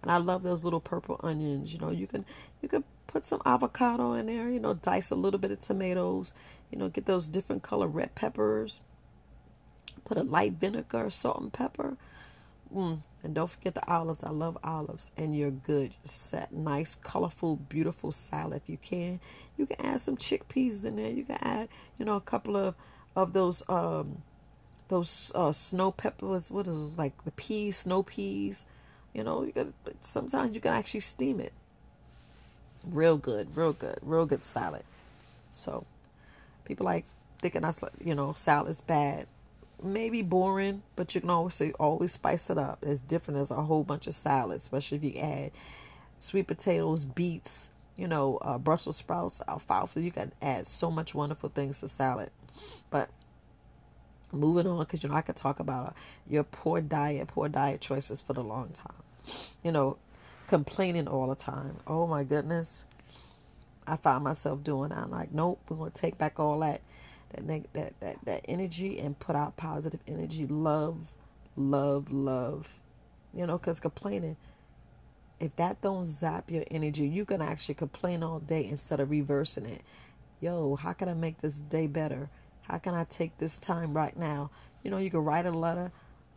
and 0.01 0.11
I 0.11 0.15
love 0.15 0.43
those 0.43 0.63
little 0.63 0.79
purple 0.79 1.19
onions. 1.21 1.73
You 1.73 1.79
know, 1.79 1.91
you 1.91 2.07
can 2.07 2.25
you 2.61 2.69
can 2.69 2.85
put 3.07 3.25
some 3.25 3.41
avocado 3.45 4.13
in 4.13 4.27
there. 4.27 4.49
You 4.49 4.59
know, 4.59 4.73
dice 4.75 5.09
a 5.09 5.15
little 5.15 5.39
bit 5.39 5.51
of 5.51 5.59
tomatoes. 5.59 6.33
You 6.71 6.77
know, 6.77 6.89
get 6.89 7.05
those 7.05 7.27
different 7.27 7.63
color 7.63 7.87
red 7.87 8.13
peppers. 8.15 8.81
Put 10.05 10.17
a 10.17 10.23
light 10.23 10.53
vinegar, 10.53 11.09
salt 11.09 11.41
and 11.41 11.51
pepper. 11.51 11.97
Mm. 12.73 12.99
And 13.23 13.33
don't 13.33 13.49
forget 13.49 13.75
the 13.75 13.89
olives. 13.91 14.23
I 14.23 14.29
love 14.29 14.57
olives. 14.63 15.11
And 15.17 15.35
you're 15.35 15.51
good. 15.51 15.91
You're 15.91 16.05
set. 16.05 16.53
Nice, 16.53 16.95
colorful, 16.95 17.55
beautiful 17.55 18.11
salad. 18.11 18.61
If 18.63 18.69
you 18.69 18.77
can, 18.77 19.19
you 19.57 19.65
can 19.65 19.85
add 19.85 20.01
some 20.01 20.17
chickpeas 20.17 20.83
in 20.85 20.95
there. 20.97 21.11
You 21.11 21.23
can 21.23 21.37
add, 21.41 21.69
you 21.97 22.05
know, 22.05 22.15
a 22.15 22.21
couple 22.21 22.55
of 22.55 22.75
of 23.15 23.33
those 23.33 23.67
um 23.67 24.21
those 24.89 25.31
uh, 25.35 25.51
snow 25.51 25.91
peppers. 25.91 26.51
What 26.51 26.67
is 26.67 26.97
like 26.97 27.23
the 27.25 27.31
peas, 27.31 27.77
snow 27.77 28.03
peas. 28.03 28.65
You 29.13 29.23
know, 29.23 29.43
you 29.43 29.51
got 29.51 29.67
sometimes 29.99 30.53
you 30.53 30.61
can 30.61 30.73
actually 30.73 30.99
steam 31.01 31.39
it. 31.39 31.53
Real 32.91 33.17
good, 33.17 33.55
real 33.55 33.73
good, 33.73 33.99
real 34.01 34.25
good 34.25 34.43
salad. 34.43 34.83
So 35.51 35.85
people 36.65 36.85
like 36.85 37.05
thinking 37.39 37.61
that's 37.61 37.83
you 38.03 38.15
know 38.15 38.33
salad's 38.33 38.81
bad 38.81 39.27
maybe 39.81 40.21
boring, 40.21 40.81
but 40.95 41.13
you 41.13 41.21
can 41.21 41.29
always 41.29 41.61
always 41.79 42.11
spice 42.11 42.49
it 42.49 42.57
up. 42.57 42.79
It's 42.81 43.01
different 43.01 43.39
as 43.39 43.51
a 43.51 43.55
whole 43.55 43.83
bunch 43.83 44.07
of 44.07 44.13
salads, 44.13 44.63
especially 44.63 44.97
if 44.97 45.03
you 45.03 45.21
add 45.21 45.51
sweet 46.17 46.47
potatoes, 46.47 47.05
beets, 47.05 47.69
you 47.95 48.07
know, 48.07 48.37
uh, 48.37 48.57
Brussels 48.57 48.97
sprouts, 48.97 49.41
alfalfa. 49.47 50.01
You 50.01 50.11
can 50.11 50.31
add 50.41 50.67
so 50.67 50.89
much 50.89 51.13
wonderful 51.13 51.49
things 51.49 51.79
to 51.81 51.87
salad. 51.87 52.31
But 52.89 53.09
moving 54.31 54.67
on, 54.67 54.79
because 54.79 55.03
you 55.03 55.09
know 55.09 55.15
I 55.15 55.21
could 55.21 55.35
talk 55.35 55.59
about 55.59 55.89
uh, 55.89 55.93
your 56.29 56.43
poor 56.43 56.81
diet, 56.81 57.27
poor 57.27 57.49
diet 57.49 57.81
choices 57.81 58.21
for 58.21 58.33
the 58.33 58.43
long 58.43 58.69
time. 58.69 59.03
You 59.63 59.71
know, 59.71 59.97
complaining 60.47 61.07
all 61.07 61.27
the 61.27 61.35
time. 61.35 61.77
Oh 61.87 62.07
my 62.07 62.23
goodness, 62.23 62.83
I 63.87 63.97
find 63.97 64.23
myself 64.23 64.63
doing. 64.63 64.89
That. 64.89 64.99
I'm 64.99 65.11
like, 65.11 65.33
nope, 65.33 65.59
we're 65.69 65.77
gonna 65.77 65.91
take 65.91 66.17
back 66.17 66.39
all 66.39 66.59
that, 66.59 66.81
that 67.33 67.73
that 67.73 67.99
that 68.01 68.17
that 68.25 68.45
energy 68.47 68.99
and 68.99 69.17
put 69.19 69.35
out 69.35 69.57
positive 69.57 70.01
energy, 70.07 70.47
love, 70.47 71.13
love, 71.55 72.11
love. 72.11 72.81
You 73.33 73.45
know, 73.47 73.57
because 73.57 73.79
complaining 73.79 74.37
if 75.39 75.55
that 75.57 75.81
don't 75.81 76.05
zap 76.05 76.49
your 76.49 76.63
energy, 76.71 77.07
you 77.07 77.25
can 77.25 77.41
actually 77.41 77.75
complain 77.75 78.23
all 78.23 78.39
day 78.39 78.65
instead 78.65 78.99
of 78.99 79.11
reversing 79.11 79.65
it. 79.65 79.81
Yo, 80.41 80.75
how 80.75 80.93
can 80.93 81.09
I 81.09 81.13
make 81.13 81.39
this 81.39 81.59
day 81.59 81.87
better? 81.87 82.29
How 82.63 82.77
can 82.77 82.93
I 82.93 83.03
take 83.05 83.37
this 83.37 83.57
time 83.57 83.93
right 83.93 84.15
now? 84.17 84.49
You 84.83 84.91
know, 84.91 84.97
you 84.97 85.09
can 85.09 85.23
write 85.23 85.45
a 85.45 85.51
letter, 85.51 85.91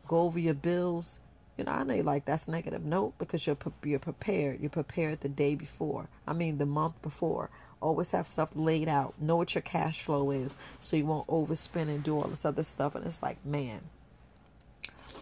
go 0.06 0.18
over 0.18 0.38
your 0.38 0.54
bills. 0.54 1.18
You 1.60 1.64
know, 1.64 1.72
I 1.72 1.84
know 1.84 1.92
you 1.92 2.02
like 2.02 2.24
that's 2.24 2.48
negative. 2.48 2.86
Note 2.86 3.18
because 3.18 3.46
you're 3.46 3.58
you're 3.84 3.98
prepared. 3.98 4.60
You're 4.60 4.70
prepared 4.70 5.20
the 5.20 5.28
day 5.28 5.54
before. 5.54 6.08
I 6.26 6.32
mean, 6.32 6.56
the 6.56 6.64
month 6.64 7.02
before. 7.02 7.50
Always 7.82 8.12
have 8.12 8.26
stuff 8.26 8.52
laid 8.54 8.88
out. 8.88 9.12
Know 9.20 9.36
what 9.36 9.54
your 9.54 9.60
cash 9.60 10.02
flow 10.02 10.30
is, 10.30 10.56
so 10.78 10.96
you 10.96 11.04
won't 11.04 11.26
overspend 11.26 11.88
and 11.88 12.02
do 12.02 12.16
all 12.16 12.28
this 12.28 12.46
other 12.46 12.62
stuff. 12.62 12.94
And 12.94 13.06
it's 13.06 13.22
like, 13.22 13.44
man, 13.44 13.82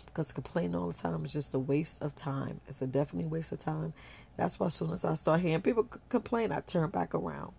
because 0.07 0.31
complaining 0.31 0.77
all 0.77 0.87
the 0.87 0.95
time 0.95 1.25
is 1.25 1.33
just 1.33 1.55
a 1.55 1.59
waste 1.59 2.01
of 2.03 2.15
time. 2.15 2.61
It's 2.69 2.83
a 2.83 2.87
definitely 2.87 3.29
waste 3.29 3.51
of 3.51 3.59
time. 3.59 3.93
That's 4.37 4.61
why 4.61 4.69
as 4.69 4.75
soon 4.75 4.93
as 4.93 5.05
I 5.05 5.15
start 5.15 5.41
hearing 5.41 5.61
people 5.61 5.89
complain, 6.09 6.53
I 6.53 6.61
turn 6.61 6.91
back 6.91 7.17
around. 7.17 7.53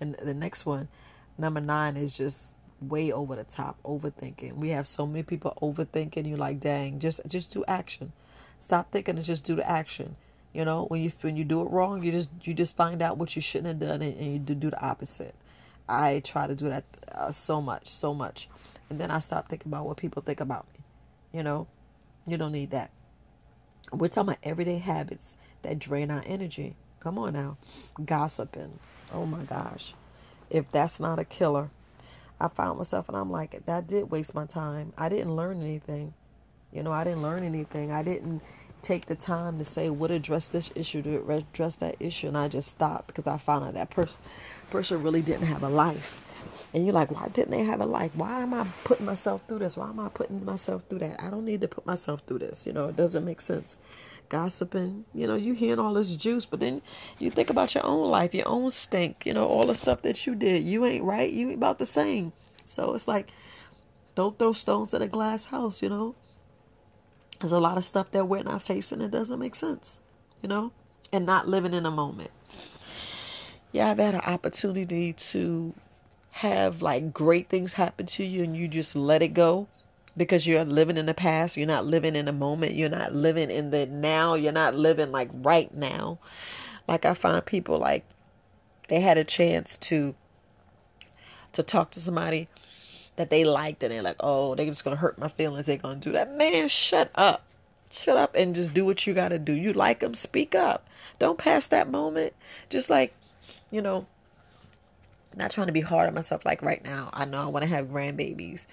And 0.00 0.14
the 0.14 0.32
next 0.32 0.64
one, 0.64 0.88
number 1.36 1.60
nine, 1.60 1.98
is 1.98 2.16
just 2.16 2.56
way 2.80 3.12
over 3.12 3.36
the 3.36 3.44
top, 3.44 3.78
overthinking. 3.84 4.54
We 4.54 4.70
have 4.70 4.86
so 4.86 5.06
many 5.06 5.22
people 5.22 5.56
overthinking. 5.60 6.28
You're 6.28 6.38
like, 6.38 6.60
dang, 6.60 6.98
just 6.98 7.20
just 7.26 7.52
do 7.52 7.64
action. 7.66 8.12
Stop 8.58 8.90
thinking 8.90 9.16
and 9.16 9.24
just 9.24 9.44
do 9.44 9.54
the 9.54 9.68
action. 9.68 10.16
You 10.52 10.64
know, 10.64 10.84
when 10.86 11.02
you 11.02 11.10
when 11.20 11.36
you 11.36 11.44
do 11.44 11.62
it 11.62 11.70
wrong, 11.70 12.02
you 12.02 12.12
just 12.12 12.30
you 12.42 12.54
just 12.54 12.76
find 12.76 13.02
out 13.02 13.18
what 13.18 13.36
you 13.36 13.42
shouldn't 13.42 13.68
have 13.68 13.78
done 13.78 14.02
and, 14.02 14.16
and 14.16 14.32
you 14.32 14.38
do, 14.38 14.54
do 14.54 14.70
the 14.70 14.84
opposite. 14.84 15.34
I 15.88 16.20
try 16.20 16.46
to 16.46 16.54
do 16.54 16.68
that 16.68 16.84
uh, 17.12 17.30
so 17.30 17.62
much, 17.62 17.88
so 17.88 18.12
much, 18.12 18.48
and 18.90 19.00
then 19.00 19.10
I 19.10 19.20
stop 19.20 19.48
thinking 19.48 19.70
about 19.72 19.86
what 19.86 19.96
people 19.96 20.22
think 20.22 20.40
about 20.40 20.66
me. 20.74 20.84
You 21.32 21.42
know, 21.42 21.66
you 22.26 22.36
don't 22.36 22.52
need 22.52 22.70
that. 22.70 22.90
We're 23.92 24.08
talking 24.08 24.30
about 24.30 24.38
everyday 24.42 24.78
habits 24.78 25.36
that 25.62 25.78
drain 25.78 26.10
our 26.10 26.22
energy. 26.26 26.76
Come 27.00 27.18
on 27.18 27.32
now. 27.32 27.56
Gossiping. 28.04 28.78
Oh 29.12 29.24
my 29.24 29.42
gosh. 29.44 29.94
If 30.50 30.70
that's 30.70 31.00
not 31.00 31.18
a 31.18 31.24
killer, 31.24 31.70
I 32.40 32.48
found 32.48 32.78
myself 32.78 33.08
and 33.08 33.16
I'm 33.16 33.30
like, 33.30 33.66
that 33.66 33.86
did 33.86 34.10
waste 34.10 34.34
my 34.34 34.46
time. 34.46 34.92
I 34.96 35.08
didn't 35.08 35.34
learn 35.34 35.60
anything. 35.60 36.14
You 36.72 36.82
know, 36.82 36.92
I 36.92 37.04
didn't 37.04 37.22
learn 37.22 37.42
anything. 37.42 37.90
I 37.90 38.02
didn't 38.02 38.42
take 38.82 39.06
the 39.06 39.14
time 39.14 39.58
to 39.58 39.64
say 39.64 39.90
what 39.90 40.10
address 40.10 40.46
this 40.46 40.70
issue 40.74 41.02
to 41.02 41.30
address 41.32 41.76
that 41.76 41.96
issue 41.98 42.28
and 42.28 42.38
I 42.38 42.46
just 42.48 42.68
stopped 42.68 43.08
because 43.08 43.26
I 43.26 43.36
found 43.36 43.64
out 43.64 43.74
that 43.74 43.90
person 43.90 44.18
person 44.70 45.02
really 45.02 45.22
didn't 45.22 45.46
have 45.46 45.62
a 45.62 45.68
life. 45.68 46.24
And 46.74 46.84
you're 46.84 46.94
like, 46.94 47.10
why 47.10 47.28
didn't 47.28 47.50
they 47.50 47.64
have 47.64 47.80
a 47.80 47.86
life? 47.86 48.10
Why 48.14 48.40
am 48.40 48.52
I 48.52 48.66
putting 48.84 49.06
myself 49.06 49.42
through 49.48 49.60
this? 49.60 49.76
Why 49.76 49.88
am 49.88 49.98
I 49.98 50.08
putting 50.08 50.44
myself 50.44 50.82
through 50.88 50.98
that? 50.98 51.22
I 51.22 51.30
don't 51.30 51.46
need 51.46 51.62
to 51.62 51.68
put 51.68 51.86
myself 51.86 52.20
through 52.26 52.40
this. 52.40 52.66
You 52.66 52.74
know, 52.74 52.88
it 52.88 52.96
doesn't 52.96 53.24
make 53.24 53.40
sense. 53.40 53.78
Gossiping, 54.28 55.06
you 55.14 55.26
know, 55.26 55.34
you 55.34 55.54
hearing 55.54 55.78
all 55.78 55.94
this 55.94 56.14
juice, 56.14 56.44
but 56.44 56.60
then 56.60 56.82
you 57.18 57.30
think 57.30 57.48
about 57.48 57.74
your 57.74 57.86
own 57.86 58.10
life, 58.10 58.34
your 58.34 58.46
own 58.46 58.70
stink, 58.70 59.24
you 59.24 59.32
know, 59.32 59.46
all 59.46 59.66
the 59.66 59.74
stuff 59.74 60.02
that 60.02 60.26
you 60.26 60.34
did. 60.34 60.62
You 60.62 60.84
ain't 60.84 61.04
right. 61.04 61.32
You 61.32 61.48
ain't 61.48 61.56
about 61.56 61.78
the 61.78 61.86
same. 61.86 62.32
So 62.66 62.94
it's 62.94 63.08
like, 63.08 63.30
don't 64.14 64.38
throw 64.38 64.52
stones 64.52 64.92
at 64.92 65.00
a 65.00 65.06
glass 65.06 65.46
house, 65.46 65.80
you 65.82 65.88
know. 65.88 66.14
There's 67.40 67.52
a 67.52 67.60
lot 67.60 67.78
of 67.78 67.84
stuff 67.84 68.10
that 68.10 68.26
we're 68.26 68.42
not 68.42 68.60
facing. 68.60 69.00
It 69.00 69.10
doesn't 69.10 69.38
make 69.38 69.54
sense, 69.54 70.00
you 70.42 70.48
know, 70.48 70.72
and 71.12 71.24
not 71.24 71.48
living 71.48 71.72
in 71.72 71.86
a 71.86 71.90
moment. 71.90 72.30
Yeah, 73.72 73.90
I've 73.90 73.98
had 73.98 74.14
an 74.14 74.22
opportunity 74.22 75.12
to 75.12 75.72
have 76.30 76.82
like 76.82 77.12
great 77.12 77.48
things 77.48 77.74
happen 77.74 78.06
to 78.06 78.24
you 78.24 78.44
and 78.44 78.56
you 78.56 78.68
just 78.68 78.94
let 78.94 79.22
it 79.22 79.34
go 79.34 79.66
because 80.16 80.46
you're 80.46 80.64
living 80.64 80.96
in 80.96 81.06
the 81.06 81.14
past, 81.14 81.56
you're 81.56 81.66
not 81.66 81.86
living 81.86 82.16
in 82.16 82.26
the 82.26 82.32
moment, 82.32 82.74
you're 82.74 82.88
not 82.88 83.14
living 83.14 83.50
in 83.50 83.70
the 83.70 83.86
now, 83.86 84.34
you're 84.34 84.52
not 84.52 84.74
living 84.74 85.12
like 85.12 85.30
right 85.32 85.72
now. 85.74 86.18
Like 86.86 87.04
I 87.04 87.14
find 87.14 87.44
people 87.44 87.78
like 87.78 88.04
they 88.88 89.00
had 89.00 89.18
a 89.18 89.24
chance 89.24 89.76
to 89.78 90.14
to 91.52 91.62
talk 91.62 91.90
to 91.92 92.00
somebody 92.00 92.48
that 93.16 93.30
they 93.30 93.44
liked 93.44 93.82
and 93.82 93.92
they're 93.92 94.02
like, 94.02 94.16
"Oh, 94.20 94.54
they're 94.54 94.66
just 94.66 94.84
going 94.84 94.96
to 94.96 95.00
hurt 95.00 95.18
my 95.18 95.28
feelings. 95.28 95.66
They're 95.66 95.76
going 95.76 96.00
to 96.00 96.08
do 96.08 96.12
that." 96.12 96.34
Man, 96.34 96.68
shut 96.68 97.10
up. 97.14 97.44
Shut 97.90 98.16
up 98.16 98.34
and 98.34 98.54
just 98.54 98.74
do 98.74 98.84
what 98.84 99.06
you 99.06 99.14
got 99.14 99.28
to 99.28 99.38
do. 99.38 99.52
You 99.52 99.72
like 99.72 100.00
them, 100.00 100.14
speak 100.14 100.54
up. 100.54 100.86
Don't 101.18 101.38
pass 101.38 101.66
that 101.68 101.90
moment. 101.90 102.34
Just 102.68 102.90
like, 102.90 103.14
you 103.70 103.80
know, 103.80 104.06
not 105.38 105.50
trying 105.50 105.68
to 105.68 105.72
be 105.72 105.80
hard 105.80 106.08
on 106.08 106.14
myself 106.14 106.44
like 106.44 106.62
right 106.62 106.84
now. 106.84 107.10
I 107.12 107.24
know 107.24 107.42
I 107.42 107.46
want 107.46 107.62
to 107.62 107.68
have 107.68 107.86
grandbabies. 107.86 108.66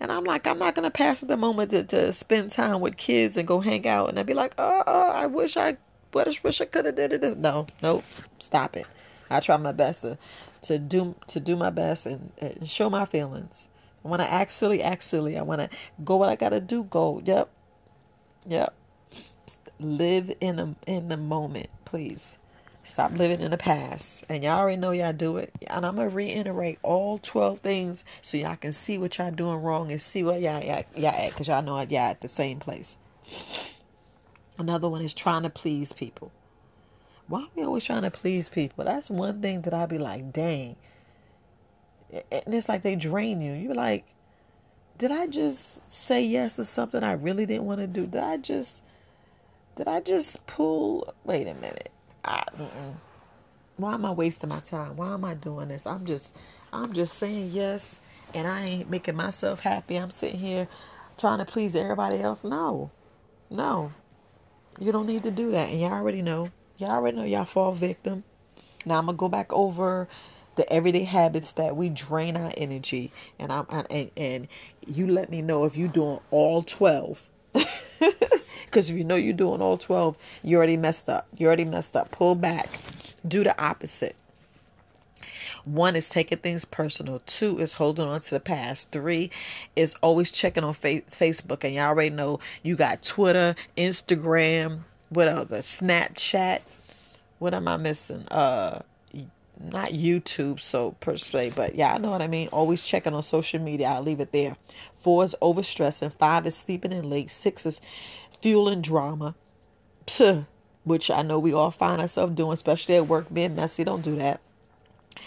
And 0.00 0.10
I'm 0.10 0.24
like, 0.24 0.46
I'm 0.46 0.58
not 0.58 0.74
going 0.74 0.84
to 0.84 0.90
pass 0.90 1.20
the 1.20 1.36
moment 1.36 1.70
to, 1.70 1.84
to 1.84 2.12
spend 2.12 2.50
time 2.50 2.80
with 2.80 2.96
kids 2.96 3.36
and 3.36 3.46
go 3.46 3.60
hang 3.60 3.86
out. 3.86 4.08
And 4.08 4.18
I'd 4.18 4.26
be 4.26 4.34
like, 4.34 4.54
oh, 4.58 4.82
oh 4.86 5.10
I 5.10 5.26
wish 5.26 5.56
I, 5.56 5.76
wish, 6.12 6.42
wish 6.42 6.60
I 6.60 6.64
could 6.64 6.86
have 6.86 6.96
did 6.96 7.12
it. 7.12 7.38
No, 7.38 7.66
nope, 7.82 8.04
stop 8.38 8.76
it. 8.76 8.86
I 9.30 9.40
try 9.40 9.56
my 9.56 9.72
best 9.72 10.02
to, 10.02 10.18
to 10.62 10.78
do 10.78 11.14
to 11.28 11.40
do 11.40 11.56
my 11.56 11.70
best 11.70 12.06
and, 12.06 12.32
and 12.38 12.68
show 12.68 12.90
my 12.90 13.06
feelings. 13.06 13.68
I 14.04 14.08
want 14.08 14.20
to 14.22 14.30
act 14.30 14.52
silly, 14.52 14.82
act 14.82 15.02
silly. 15.02 15.38
I 15.38 15.42
want 15.42 15.60
to 15.62 15.70
go 16.04 16.16
what 16.16 16.28
I 16.28 16.36
got 16.36 16.50
to 16.50 16.60
do, 16.60 16.84
go. 16.84 17.22
Yep, 17.24 17.50
yep. 18.46 18.74
Live 19.78 20.32
in 20.40 20.58
a 20.58 20.74
in 20.86 21.08
the 21.08 21.16
moment, 21.16 21.68
please. 21.84 22.38
Stop 22.84 23.16
living 23.16 23.40
in 23.40 23.50
the 23.50 23.58
past. 23.58 24.24
And 24.28 24.42
y'all 24.42 24.58
already 24.58 24.76
know 24.76 24.90
y'all 24.90 25.12
do 25.12 25.36
it. 25.36 25.52
And 25.68 25.86
I'm 25.86 25.96
going 25.96 26.08
to 26.08 26.14
reiterate 26.14 26.78
all 26.82 27.18
12 27.18 27.60
things 27.60 28.04
so 28.20 28.36
y'all 28.36 28.56
can 28.56 28.72
see 28.72 28.98
what 28.98 29.16
y'all 29.18 29.30
doing 29.30 29.62
wrong 29.62 29.90
and 29.92 30.02
see 30.02 30.22
what 30.22 30.40
y'all, 30.40 30.62
y'all, 30.62 30.84
y'all 30.96 31.06
at. 31.14 31.30
Because 31.30 31.48
y'all 31.48 31.62
know 31.62 31.80
y'all 31.80 31.98
at 31.98 32.20
the 32.20 32.28
same 32.28 32.58
place. 32.58 32.96
Another 34.58 34.88
one 34.88 35.02
is 35.02 35.14
trying 35.14 35.44
to 35.44 35.50
please 35.50 35.92
people. 35.92 36.32
Why 37.28 37.42
are 37.42 37.48
we 37.54 37.62
always 37.62 37.84
trying 37.84 38.02
to 38.02 38.10
please 38.10 38.48
people? 38.48 38.84
That's 38.84 39.08
one 39.08 39.40
thing 39.40 39.62
that 39.62 39.72
I'd 39.72 39.88
be 39.88 39.98
like, 39.98 40.32
dang. 40.32 40.76
And 42.10 42.54
it's 42.54 42.68
like 42.68 42.82
they 42.82 42.96
drain 42.96 43.40
you. 43.40 43.52
You're 43.52 43.74
like, 43.74 44.04
did 44.98 45.10
I 45.10 45.28
just 45.28 45.88
say 45.90 46.22
yes 46.22 46.56
to 46.56 46.64
something 46.64 47.02
I 47.02 47.12
really 47.12 47.46
didn't 47.46 47.64
want 47.64 47.80
to 47.80 47.86
do? 47.86 48.06
Did 48.06 48.22
I 48.22 48.36
just, 48.36 48.84
did 49.76 49.88
I 49.88 50.00
just 50.00 50.46
pull? 50.46 51.14
Wait 51.24 51.46
a 51.46 51.54
minute 51.54 51.90
I, 52.24 52.44
why 53.76 53.94
am 53.94 54.04
I 54.04 54.12
wasting 54.12 54.50
my 54.50 54.60
time? 54.60 54.96
Why 54.96 55.14
am 55.14 55.24
I 55.24 55.34
doing 55.34 55.68
this? 55.68 55.86
I'm 55.86 56.06
just, 56.06 56.34
I'm 56.72 56.92
just 56.92 57.16
saying 57.18 57.50
yes, 57.52 57.98
and 58.34 58.46
I 58.46 58.62
ain't 58.62 58.90
making 58.90 59.16
myself 59.16 59.60
happy. 59.60 59.96
I'm 59.96 60.10
sitting 60.10 60.40
here 60.40 60.68
trying 61.18 61.38
to 61.38 61.44
please 61.44 61.74
everybody 61.74 62.20
else. 62.20 62.44
No, 62.44 62.90
no, 63.50 63.92
you 64.78 64.92
don't 64.92 65.06
need 65.06 65.22
to 65.24 65.30
do 65.30 65.50
that, 65.50 65.70
and 65.70 65.80
y'all 65.80 65.92
already 65.92 66.22
know. 66.22 66.50
Y'all 66.78 66.90
already 66.90 67.16
know 67.16 67.24
y'all 67.24 67.44
fall 67.44 67.72
victim. 67.72 68.24
Now 68.84 68.98
I'm 68.98 69.06
gonna 69.06 69.16
go 69.16 69.28
back 69.28 69.52
over 69.52 70.08
the 70.56 70.70
everyday 70.72 71.04
habits 71.04 71.52
that 71.52 71.76
we 71.76 71.88
drain 71.88 72.36
our 72.36 72.52
energy, 72.56 73.12
and 73.38 73.52
I'm 73.52 73.66
and 73.90 74.10
and 74.16 74.48
you 74.86 75.06
let 75.06 75.30
me 75.30 75.42
know 75.42 75.64
if 75.64 75.76
you're 75.76 75.88
doing 75.88 76.20
all 76.30 76.62
twelve. 76.62 77.28
Because 78.72 78.88
if 78.88 78.96
you 78.96 79.04
know 79.04 79.16
you're 79.16 79.34
doing 79.34 79.60
all 79.60 79.76
12, 79.76 80.16
you 80.42 80.56
already 80.56 80.78
messed 80.78 81.06
up. 81.06 81.28
You 81.36 81.46
already 81.46 81.66
messed 81.66 81.94
up. 81.94 82.10
Pull 82.10 82.36
back. 82.36 82.70
Do 83.28 83.44
the 83.44 83.62
opposite. 83.62 84.16
One 85.64 85.94
is 85.94 86.08
taking 86.08 86.38
things 86.38 86.64
personal. 86.64 87.20
Two 87.26 87.58
is 87.58 87.74
holding 87.74 88.08
on 88.08 88.20
to 88.22 88.30
the 88.30 88.40
past. 88.40 88.90
Three 88.90 89.30
is 89.76 89.94
always 90.00 90.30
checking 90.30 90.64
on 90.64 90.72
fa- 90.72 91.02
Facebook. 91.02 91.64
And 91.64 91.74
y'all 91.74 91.88
already 91.88 92.08
know 92.08 92.40
you 92.62 92.74
got 92.74 93.02
Twitter, 93.02 93.54
Instagram, 93.76 94.84
what 95.10 95.28
other? 95.28 95.58
Snapchat. 95.58 96.60
What 97.38 97.52
am 97.52 97.68
I 97.68 97.76
missing? 97.76 98.24
Uh, 98.30 98.80
not 99.60 99.90
YouTube 99.90 100.60
so 100.60 100.92
per 100.92 101.16
se, 101.16 101.52
but 101.54 101.74
yeah, 101.74 101.94
I 101.94 101.98
know 101.98 102.10
what 102.10 102.22
I 102.22 102.28
mean. 102.28 102.48
Always 102.48 102.84
checking 102.84 103.14
on 103.14 103.22
social 103.22 103.60
media. 103.60 103.88
I'll 103.88 104.02
leave 104.02 104.20
it 104.20 104.32
there. 104.32 104.56
Four 104.98 105.24
is 105.24 105.36
overstressing. 105.42 106.12
Five 106.12 106.46
is 106.46 106.56
sleeping 106.56 106.92
in 106.92 107.08
late. 107.08 107.30
Six 107.30 107.66
is 107.66 107.80
fueling 108.40 108.82
drama. 108.82 109.34
Which 110.84 111.10
I 111.10 111.22
know 111.22 111.38
we 111.38 111.52
all 111.52 111.70
find 111.70 112.00
ourselves 112.00 112.34
doing, 112.34 112.52
especially 112.52 112.96
at 112.96 113.06
work, 113.06 113.32
being 113.32 113.54
messy. 113.54 113.84
Don't 113.84 114.02
do 114.02 114.16
that. 114.16 114.40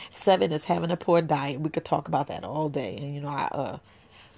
Seven 0.09 0.51
is 0.51 0.65
having 0.65 0.91
a 0.91 0.97
poor 0.97 1.21
diet. 1.21 1.61
We 1.61 1.69
could 1.69 1.85
talk 1.85 2.07
about 2.07 2.27
that 2.27 2.43
all 2.43 2.69
day, 2.69 2.97
and 2.97 3.15
you 3.15 3.21
know, 3.21 3.29
I 3.29 3.47
uh, 3.51 3.77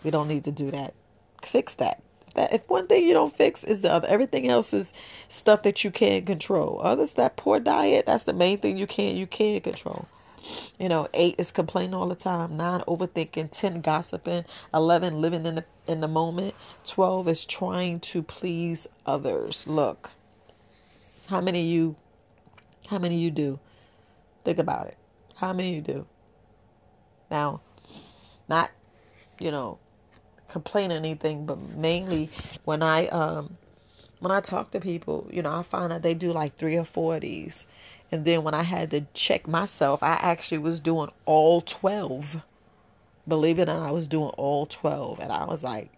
we 0.04 0.12
don't 0.12 0.28
need 0.28 0.44
to 0.44 0.52
do 0.52 0.70
that. 0.72 0.94
Fix 1.42 1.74
that. 1.76 2.02
That 2.38 2.54
if 2.54 2.70
one 2.70 2.88
thing 2.88 3.06
you 3.06 3.14
don't 3.14 3.36
fix 3.36 3.64
is 3.64 3.82
the 3.82 3.92
other. 3.92 4.08
Everything 4.08 4.48
else 4.48 4.74
is 4.74 4.94
stuff 5.28 5.64
that 5.64 5.84
you 5.84 5.92
can't 5.92 6.26
control. 6.26 6.80
Others 6.82 7.16
that 7.16 7.36
poor 7.36 7.60
diet, 7.60 8.06
that's 8.06 8.24
the 8.24 8.34
main 8.34 8.60
thing 8.60 8.78
you 8.78 8.88
can't 8.88 9.18
you 9.18 9.28
can't 9.28 9.64
control. 9.64 10.08
You 10.80 10.88
know, 10.88 11.10
eight 11.14 11.36
is 11.38 11.52
complaining 11.52 11.94
all 11.94 12.08
the 12.08 12.16
time. 12.16 12.56
Nine 12.56 12.80
overthinking. 12.82 13.50
Ten 13.52 13.82
gossiping. 13.82 14.46
Eleven 14.74 15.20
living 15.20 15.46
in 15.46 15.56
the 15.56 15.66
in 15.88 16.00
the 16.00 16.08
moment. 16.08 16.56
Twelve 16.86 17.28
is 17.28 17.44
trying 17.44 18.00
to 18.02 18.24
please 18.24 18.88
others. 19.06 19.68
Look, 19.68 20.12
how 21.28 21.42
many 21.42 21.64
you, 21.64 21.98
how 22.90 23.00
many 23.00 23.18
you 23.18 23.32
do? 23.32 23.60
Think 24.46 24.60
about 24.60 24.88
it. 24.88 24.98
How 25.36 25.52
many 25.52 25.76
you 25.76 25.82
do? 25.82 26.08
Now, 27.30 27.62
not, 28.48 28.72
you 29.40 29.52
know, 29.52 29.80
complain 30.50 30.92
or 30.92 30.96
anything, 30.96 31.46
but 31.46 31.60
mainly 31.60 32.30
when 32.66 32.82
I 32.84 33.08
um 33.08 33.58
when 34.20 34.32
I 34.32 34.42
talk 34.42 34.72
to 34.72 34.80
people, 34.80 35.28
you 35.32 35.42
know, 35.42 35.54
I 35.54 35.62
find 35.62 35.92
that 35.92 36.02
they 36.02 36.14
do 36.14 36.32
like 36.32 36.58
three 36.58 36.78
or 36.78 36.86
four 36.86 37.16
of 37.16 37.22
these. 37.22 37.68
And 38.12 38.26
then 38.26 38.44
when 38.44 38.54
I 38.54 38.64
had 38.64 38.92
to 38.92 39.02
check 39.14 39.48
myself, 39.48 40.02
I 40.02 40.14
actually 40.14 40.60
was 40.60 40.80
doing 40.80 41.12
all 41.26 41.62
12. 41.62 42.42
Believe 43.28 43.60
it 43.60 43.64
or 43.64 43.74
not, 43.74 43.88
I 43.90 43.92
was 43.92 44.08
doing 44.08 44.30
all 44.38 44.66
12. 44.66 45.20
And 45.20 45.32
I 45.32 45.44
was 45.44 45.64
like, 45.64 45.92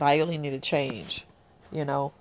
I 0.00 0.20
only 0.20 0.38
need 0.38 0.50
to 0.50 0.60
change, 0.60 1.26
you 1.70 1.84
know. 1.84 2.12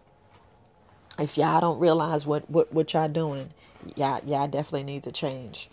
If 1.18 1.38
y'all 1.38 1.62
don't 1.62 1.80
realize 1.80 2.26
what, 2.26 2.50
what, 2.50 2.74
what 2.74 2.94
y'all 2.94 3.08
doing, 3.08 3.52
y'all, 3.96 4.22
y'all 4.26 4.48
definitely 4.48 4.84
need 4.84 5.04
to 5.04 5.12
change. 5.12 5.70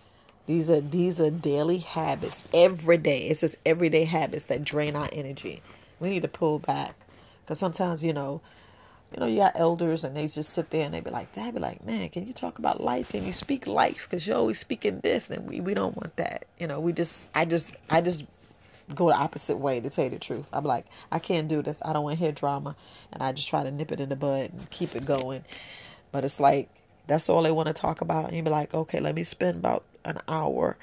These 0.47 0.71
are 0.71 0.81
these 0.81 1.21
are 1.21 1.31
daily 1.31 1.79
habits. 1.79 2.45
Every 2.55 2.99
day. 2.99 3.27
It's 3.29 3.41
just 3.41 3.57
everyday 3.67 4.05
habits 4.05 4.45
that 4.47 4.65
drain 4.65 4.95
our 4.95 5.09
energy. 5.13 5.61
We 6.01 6.11
need 6.11 6.23
to 6.23 6.29
pull 6.29 6.59
back. 6.59 6.95
Because 7.45 7.59
sometimes, 7.59 8.03
you 8.03 8.13
know, 8.13 8.41
you 9.13 9.21
know, 9.21 9.27
you 9.27 9.39
got 9.39 9.53
elders 9.55 10.03
and 10.03 10.17
they 10.17 10.27
just 10.27 10.53
sit 10.53 10.71
there 10.71 10.85
and 10.85 10.93
they 10.93 11.01
be 11.01 11.11
like, 11.11 11.33
Dad, 11.33 11.55
be 11.55 11.61
like, 11.61 11.85
man, 11.87 12.09
can 12.09 12.27
you 12.27 12.33
talk 12.33 12.59
about 12.59 12.83
life? 12.83 13.11
Can 13.11 13.25
you 13.25 13.33
speak 13.33 13.67
life? 13.67 14.09
Because 14.09 14.27
you're 14.27 14.37
always 14.37 14.59
speaking 14.59 15.01
this, 15.01 15.31
and 15.31 15.49
we, 15.49 15.61
we 15.61 15.75
don't 15.75 15.97
want 15.97 16.17
that. 16.17 16.47
You 16.59 16.67
know, 16.67 16.81
we 16.81 16.93
just, 16.93 17.23
I 17.35 17.45
just, 17.45 17.75
I 17.89 18.01
just 18.01 18.27
go 18.95 19.09
the 19.09 19.17
opposite 19.17 19.57
way 19.57 19.81
to 19.81 19.91
tell 19.91 20.05
you 20.05 20.11
the 20.11 20.19
truth. 20.19 20.49
I'm 20.53 20.65
like, 20.65 20.87
I 21.11 21.19
can't 21.19 21.49
do 21.49 21.63
this. 21.63 21.81
I 21.85 21.93
don't 21.93 22.05
want 22.05 22.19
to 22.19 22.25
hear 22.25 22.33
drama. 22.33 22.77
And 23.13 23.23
I 23.23 23.33
just 23.33 23.49
try 23.49 23.63
to 23.63 23.71
nip 23.71 23.93
it 23.93 24.01
in 24.01 24.09
the 24.09 24.17
bud 24.17 24.53
and 24.53 24.71
keep 24.71 24.95
it 24.97 25.05
going. 25.05 25.45
But 26.13 26.25
it's 26.25 26.41
like, 26.41 26.69
that's 27.07 27.29
all 27.29 27.43
they 27.43 27.53
want 27.53 27.69
to 27.69 27.75
talk 27.75 28.01
about. 28.01 28.27
And 28.27 28.37
you 28.37 28.43
be 28.43 28.51
like, 28.51 28.75
okay, 28.75 29.01
let 29.01 29.15
me 29.15 29.23
spend 29.23 29.59
about 29.59 29.85
an 30.05 30.19
hour 30.29 30.77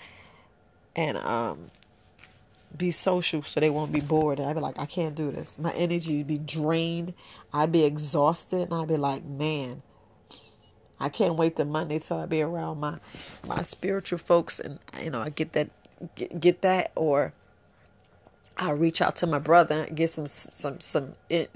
and 0.96 1.18
um 1.18 1.72
be 2.78 2.92
social 2.92 3.44
so 3.44 3.60
they 3.60 3.70
won't 3.70 3.92
be 3.92 4.02
bored. 4.02 4.40
And 4.40 4.50
I'd 4.50 4.56
be 4.56 4.62
like, 4.62 4.80
I 4.80 4.86
can't 4.86 5.16
do 5.16 5.32
this. 5.32 5.60
My 5.60 5.72
energy 5.74 6.18
would 6.18 6.28
be 6.28 6.38
drained. 6.38 7.14
I'd 7.54 7.72
be 7.72 7.84
exhausted. 7.84 8.64
And 8.64 8.74
I'd 8.74 8.88
be 8.88 8.98
like, 8.98 9.24
man, 9.24 9.84
I 11.04 11.10
can't 11.10 11.36
wait 11.36 11.58
till 11.58 11.66
Monday 11.66 12.00
till 12.00 12.18
I 12.18 12.26
be 12.26 12.42
around 12.42 12.80
my 12.80 12.98
my 13.46 13.62
spiritual 13.62 14.20
folks 14.20 14.58
and 14.58 14.80
you 15.04 15.10
know 15.10 15.20
I 15.22 15.30
get 15.30 15.52
that 15.52 15.70
get, 16.16 16.40
get 16.40 16.62
that 16.62 16.94
or 16.96 17.34
I'll 18.58 18.76
reach 18.76 19.02
out 19.02 19.18
to 19.18 19.28
my 19.28 19.40
brother 19.40 19.86
get 19.94 20.12
some 20.12 20.28
some 20.28 20.80
some 20.80 21.16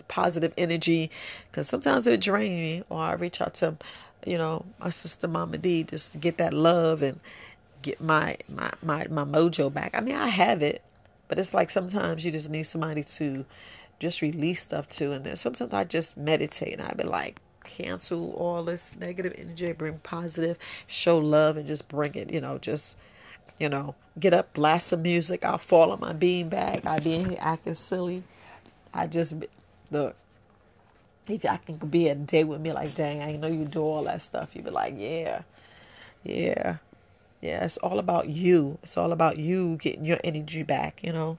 positive 0.10 0.54
energy 0.58 1.12
because 1.46 1.70
sometimes 1.70 2.08
it 2.08 2.20
drain 2.20 2.56
me 2.56 2.84
or 2.90 3.00
I 3.00 3.14
reach 3.14 3.40
out 3.40 3.54
to 3.56 3.78
you 4.26 4.38
know 4.38 4.66
my 4.80 4.90
sister 4.90 5.30
Mama 5.30 5.60
D 5.60 5.84
just 5.84 6.12
to 6.12 6.18
get 6.18 6.38
that 6.40 6.54
love 6.54 7.02
and 7.02 7.22
get 7.82 8.02
my 8.02 8.38
my 8.50 8.72
my, 8.82 9.08
my 9.10 9.24
mojo 9.24 9.74
back. 9.74 9.92
I 9.94 10.02
mean 10.02 10.16
I 10.16 10.28
have 10.28 10.62
it 10.62 10.82
but 11.28 11.40
it's 11.40 11.54
like 11.54 11.70
sometimes 11.70 12.26
you 12.26 12.32
just 12.32 12.50
need 12.50 12.64
somebody 12.64 13.04
to 13.04 13.46
just 14.00 14.22
release 14.22 14.62
stuff 14.62 14.88
to. 14.90 15.12
And 15.12 15.26
then 15.26 15.36
sometimes 15.36 15.74
I 15.74 15.84
just 15.84 16.18
meditate 16.18 16.74
and 16.74 16.82
I'd 16.82 16.98
be 16.98 17.04
like, 17.04 17.40
cancel 17.64 18.32
all 18.34 18.64
this 18.64 18.96
negative 18.98 19.34
energy, 19.38 19.72
bring 19.74 20.00
positive, 20.00 20.58
show 20.88 21.18
love, 21.18 21.58
and 21.58 21.68
just 21.68 21.88
bring 21.88 22.16
it, 22.16 22.32
you 22.32 22.40
know, 22.40 22.58
just, 22.58 22.98
you 23.60 23.70
know, 23.70 23.96
get 24.20 24.34
up, 24.34 24.54
blast 24.54 24.88
some 24.88 25.02
music. 25.02 25.44
I'll 25.44 25.58
fall 25.58 25.92
on 25.92 26.00
my 26.00 26.14
bean 26.14 26.50
bag. 26.50 26.86
I 26.86 27.00
be 27.00 27.38
acting 27.38 27.76
silly. 27.76 28.24
I 28.94 29.08
just, 29.08 29.36
look, 29.92 30.16
if 31.28 31.46
I 31.46 31.58
can 31.58 31.76
be 31.76 32.08
a 32.08 32.16
day 32.16 32.44
with 32.44 32.62
me, 32.62 32.72
like, 32.72 32.96
dang, 32.96 33.22
I 33.22 33.36
know 33.36 33.48
you 33.48 33.66
do 33.66 33.82
all 33.82 34.04
that 34.06 34.22
stuff. 34.22 34.56
You'd 34.56 34.66
be 34.66 34.72
like, 34.72 34.94
yeah, 34.98 35.42
yeah. 36.24 36.78
Yeah, 37.42 37.64
it's 37.64 37.78
all 37.78 38.00
about 38.00 38.30
you. 38.30 38.80
It's 38.84 38.98
all 38.98 39.12
about 39.12 39.38
you 39.38 39.78
getting 39.78 40.06
your 40.06 40.20
energy 40.24 40.64
back, 40.64 41.02
you 41.04 41.14
know. 41.14 41.38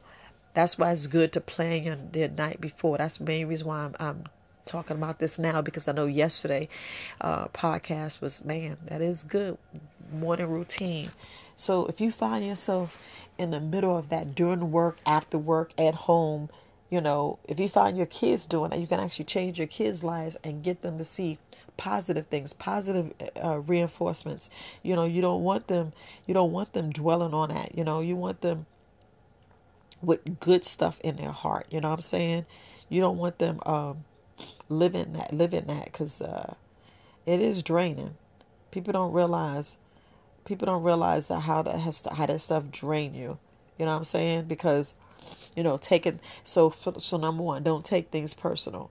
That's 0.55 0.79
why 0.79 0.93
it's 0.93 1.07
good 1.07 1.33
to 1.33 1.41
plan 1.41 1.85
your, 1.85 1.97
the 2.13 2.29
night 2.29 2.61
before. 2.61 2.99
That's 2.99 3.19
the 3.19 3.25
main 3.25 3.49
reason 3.49 3.67
why 3.67 3.81
I'm, 3.81 3.95
I'm 3.99 4.25
talking 4.65 4.97
about 4.97 5.19
this 5.19 5.39
now 5.39 5.63
because 5.63 5.89
I 5.89 5.93
know 5.93 6.07
yesterday 6.07 6.69
uh, 7.21 7.49
podcast 7.49 8.21
was, 8.21 8.45
man, 8.45 8.77
that 8.87 9.01
is 9.01 9.25
good. 9.25 9.59
Morning 10.13 10.49
routine. 10.49 11.11
So 11.57 11.87
if 11.87 12.01
you 12.01 12.11
find 12.11 12.47
yourself 12.47 12.97
in 13.37 13.51
the 13.51 13.61
middle 13.61 13.97
of 13.97 14.09
that 14.11 14.35
during 14.35 14.71
work, 14.71 14.99
after 15.05 15.37
work, 15.37 15.73
at 15.79 15.95
home, 15.95 16.49
you 16.91 17.01
know, 17.01 17.39
if 17.47 17.61
you 17.61 17.69
find 17.69 17.97
your 17.97 18.07
kids 18.07 18.47
doing 18.47 18.71
that, 18.71 18.79
you 18.79 18.87
can 18.87 19.01
actually 19.01 19.27
change 19.27 19.59
your 19.59 19.67
kids' 19.67 20.03
lives 20.03 20.37
and 20.43 20.63
get 20.63 20.83
them 20.83 20.97
to 20.99 21.05
see 21.05 21.39
positive 21.79 22.27
things, 22.27 22.53
positive 22.53 23.15
uh, 23.43 23.61
reinforcements. 23.61 24.51
You 24.83 24.95
know, 24.95 25.05
you 25.05 25.23
don't 25.23 25.43
want 25.43 25.69
them, 25.69 25.95
you 26.27 26.35
don't 26.35 26.53
want 26.53 26.75
them 26.75 26.91
dwelling 26.91 27.33
on 27.33 27.49
that. 27.49 27.75
You 27.79 27.85
know, 27.85 28.01
you 28.01 28.17
want 28.17 28.43
them 28.43 28.67
with 30.03 30.41
good 30.41 30.67
stuff 30.67 31.01
in 31.01 31.17
their 31.17 31.33
heart. 31.33 31.67
You 31.71 31.81
know 31.81 31.89
what 31.89 31.95
I'm 31.95 32.03
saying? 32.03 32.45
You 32.91 33.01
don't 33.01 33.17
want 33.17 33.39
them 33.39 33.61
um, 33.65 34.05
living 34.69 35.15
that, 35.15 35.33
living 35.33 35.67
that, 35.67 35.87
because 35.87 36.21
uh, 36.21 36.55
it 37.25 37.41
is 37.41 37.63
draining. 37.63 38.17
People 38.71 38.93
don't 38.93 39.13
realize. 39.13 39.79
People 40.45 40.67
don't 40.67 40.83
realize 40.83 41.29
that 41.29 41.41
how 41.41 41.63
that 41.63 41.79
has 41.79 42.03
to, 42.03 42.15
how 42.15 42.27
that 42.27 42.41
stuff 42.41 42.71
drain 42.71 43.15
you. 43.15 43.39
You 43.79 43.85
know 43.87 43.93
what 43.93 43.99
I'm 43.99 44.05
saying? 44.05 44.45
Because 44.45 44.95
you 45.55 45.63
know. 45.63 45.79
So, 46.45 46.71
so, 46.71 46.95
so 46.99 47.17
number 47.17 47.43
one, 47.43 47.63
don't 47.63 47.85
take 47.85 48.11
things 48.11 48.35
personal. 48.35 48.91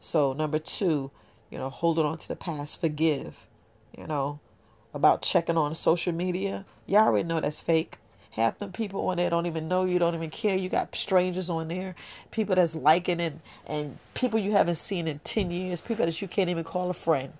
So 0.00 0.32
number 0.32 0.58
two, 0.58 1.10
you 1.50 1.58
know, 1.58 1.70
holding 1.70 2.04
on 2.04 2.18
to 2.18 2.28
the 2.28 2.36
past, 2.36 2.80
forgive, 2.80 3.46
you 3.96 4.06
know, 4.06 4.40
about 4.94 5.22
checking 5.22 5.56
on 5.56 5.74
social 5.74 6.12
media. 6.12 6.64
Y'all 6.86 7.06
already 7.06 7.26
know 7.26 7.40
that's 7.40 7.60
fake. 7.60 7.98
Half 8.32 8.58
the 8.58 8.68
people 8.68 9.08
on 9.08 9.16
there 9.16 9.30
don't 9.30 9.46
even 9.46 9.68
know 9.68 9.84
you, 9.84 9.98
don't 9.98 10.14
even 10.14 10.30
care. 10.30 10.56
You 10.56 10.68
got 10.68 10.94
strangers 10.94 11.50
on 11.50 11.68
there, 11.68 11.94
people 12.30 12.54
that's 12.54 12.74
liking 12.74 13.20
and 13.20 13.40
and 13.66 13.98
people 14.14 14.38
you 14.38 14.52
haven't 14.52 14.76
seen 14.76 15.08
in 15.08 15.18
ten 15.20 15.50
years, 15.50 15.80
people 15.80 16.06
that 16.06 16.22
you 16.22 16.28
can't 16.28 16.50
even 16.50 16.64
call 16.64 16.90
a 16.90 16.94
friend. 16.94 17.32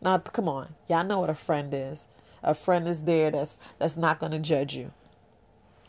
Now, 0.00 0.18
come 0.18 0.48
on, 0.48 0.74
y'all 0.88 1.04
know 1.04 1.20
what 1.20 1.30
a 1.30 1.34
friend 1.34 1.72
is. 1.72 2.08
A 2.42 2.54
friend 2.54 2.88
is 2.88 3.04
there 3.04 3.30
that's 3.30 3.58
that's 3.78 3.96
not 3.96 4.18
gonna 4.18 4.38
judge 4.38 4.74
you. 4.74 4.92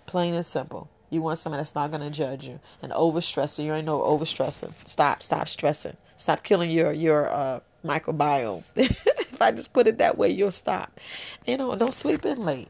Plain 0.06 0.34
and 0.34 0.46
simple. 0.46 0.90
You 1.10 1.22
want 1.22 1.40
someone 1.40 1.60
that's 1.60 1.76
not 1.76 1.92
gonna 1.92 2.10
judge 2.10 2.46
you 2.46 2.60
and 2.82 2.92
overstressing. 2.92 3.66
You 3.66 3.74
ain't 3.74 3.86
no 3.86 4.00
overstressing. 4.02 4.74
Stop, 4.86 5.24
stop 5.24 5.48
stressing. 5.48 5.96
Stop 6.18 6.44
killing 6.44 6.70
your 6.70 6.92
your 6.92 7.30
uh, 7.30 7.60
microbiome. 7.84 8.64
if 8.76 9.42
I 9.42 9.52
just 9.52 9.74
put 9.74 9.88
it 9.88 10.00
that 10.00 10.18
way, 10.18 10.30
you'll 10.30 10.52
stop. 10.52 11.00
You 11.46 11.58
know, 11.58 11.76
don't 11.76 11.94
sleep 11.94 12.26
in 12.26 12.44
late. 12.44 12.70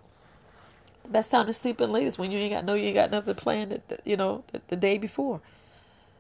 Best 1.08 1.32
time 1.32 1.48
to 1.48 1.54
sleep 1.54 1.80
in 1.80 1.92
late 1.92 2.06
is 2.06 2.18
when 2.18 2.32
you 2.32 2.38
ain't 2.38 2.54
got 2.54 2.66
no, 2.66 2.74
you 2.74 2.86
ain't 2.86 2.96
got 2.96 3.12
nothing 3.12 3.36
planned. 3.36 3.72
That, 3.88 4.02
you 4.04 4.18
know, 4.18 4.44
the, 4.52 4.62
the, 4.68 4.76
day 4.76 4.98
before. 4.98 5.42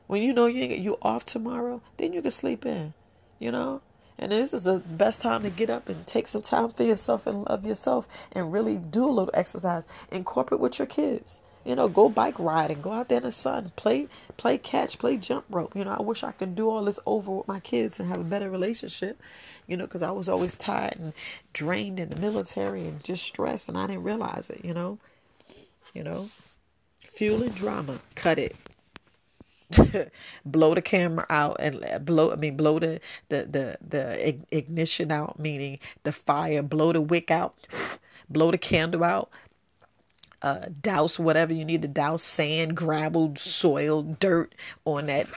When 0.07 0.23
you 0.23 0.31
know 0.31 0.45
you 0.45 0.63
ain't 0.63 0.79
you 0.79 0.97
off 1.01 1.25
tomorrow, 1.25 1.81
then 1.97 2.13
you 2.13 2.21
can 2.21 2.31
sleep 2.31 2.65
in. 2.65 2.93
You 3.39 3.51
know, 3.51 3.81
and 4.17 4.31
this 4.31 4.53
is 4.53 4.63
the 4.63 4.79
best 4.79 5.21
time 5.21 5.43
to 5.43 5.49
get 5.49 5.69
up 5.69 5.89
and 5.89 6.07
take 6.07 6.27
some 6.27 6.41
time 6.41 6.69
for 6.69 6.83
yourself 6.83 7.27
and 7.27 7.43
love 7.43 7.65
yourself 7.65 8.07
and 8.31 8.51
really 8.51 8.77
do 8.77 9.05
a 9.05 9.11
little 9.11 9.33
exercise. 9.33 9.85
Incorporate 10.11 10.61
with 10.61 10.79
your 10.79 10.87
kids. 10.87 11.41
You 11.67 11.75
know, 11.75 11.89
go 11.89 12.07
bike 12.07 12.39
riding, 12.39 12.79
go 12.79 12.93
out 12.93 13.09
there 13.09 13.17
in 13.17 13.25
the 13.25 13.31
sun, 13.33 13.73
play 13.75 14.07
play 14.37 14.57
catch, 14.57 14.97
play 14.97 15.17
jump 15.17 15.43
rope. 15.49 15.75
You 15.75 15.83
know, 15.83 15.97
I 15.99 16.01
wish 16.01 16.23
I 16.23 16.31
could 16.31 16.55
do 16.55 16.69
all 16.69 16.85
this 16.85 16.97
over 17.05 17.29
with 17.29 17.47
my 17.49 17.59
kids 17.59 17.99
and 17.99 18.07
have 18.07 18.21
a 18.21 18.23
better 18.23 18.49
relationship. 18.49 19.21
You 19.67 19.75
know, 19.75 19.83
because 19.83 20.01
I 20.01 20.11
was 20.11 20.29
always 20.29 20.55
tired 20.55 20.95
and 20.97 21.13
drained 21.51 21.99
in 21.99 22.09
the 22.09 22.15
military 22.15 22.87
and 22.87 23.03
just 23.03 23.25
stressed, 23.25 23.67
and 23.67 23.77
I 23.77 23.85
didn't 23.87 24.03
realize 24.03 24.49
it. 24.49 24.63
You 24.63 24.73
know, 24.73 24.97
you 25.93 26.05
know, 26.05 26.29
fuel 26.99 27.43
and 27.43 27.53
drama, 27.53 27.99
cut 28.15 28.39
it. 28.39 28.55
blow 30.45 30.73
the 30.73 30.81
camera 30.81 31.25
out 31.29 31.57
and 31.59 31.83
blow 32.05 32.31
i 32.31 32.37
mean 32.37 32.55
blow 32.55 32.79
the 32.79 33.01
the 33.27 33.43
the, 33.43 33.77
the 33.85 34.37
ignition 34.49 35.11
out 35.11 35.37
meaning 35.37 35.77
the 36.03 36.13
fire 36.13 36.63
blow 36.63 36.93
the 36.93 37.01
wick 37.01 37.29
out 37.29 37.53
blow 38.29 38.49
the 38.49 38.57
candle 38.57 39.03
out 39.03 39.29
uh, 40.41 40.67
douse 40.81 41.17
whatever 41.17 41.53
you 41.53 41.65
need 41.65 41.81
to 41.81 41.87
douse 41.87 42.23
sand, 42.23 42.75
gravel, 42.75 43.33
soil, 43.35 44.03
dirt 44.03 44.53
on 44.85 45.07
that 45.07 45.27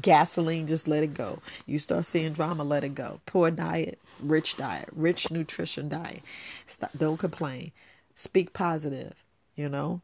gasoline. 0.00 0.66
Just 0.66 0.88
let 0.88 1.02
it 1.02 1.14
go. 1.14 1.40
You 1.66 1.78
start 1.78 2.06
seeing 2.06 2.32
drama, 2.32 2.64
let 2.64 2.84
it 2.84 2.94
go. 2.94 3.20
Poor 3.26 3.50
diet, 3.50 3.98
rich 4.20 4.56
diet, 4.56 4.88
rich 4.92 5.30
nutrition 5.30 5.88
diet. 5.88 6.22
Stop. 6.66 6.90
Don't 6.96 7.18
complain. 7.18 7.72
Speak 8.14 8.52
positive. 8.52 9.14
You 9.56 9.68
know, 9.68 10.00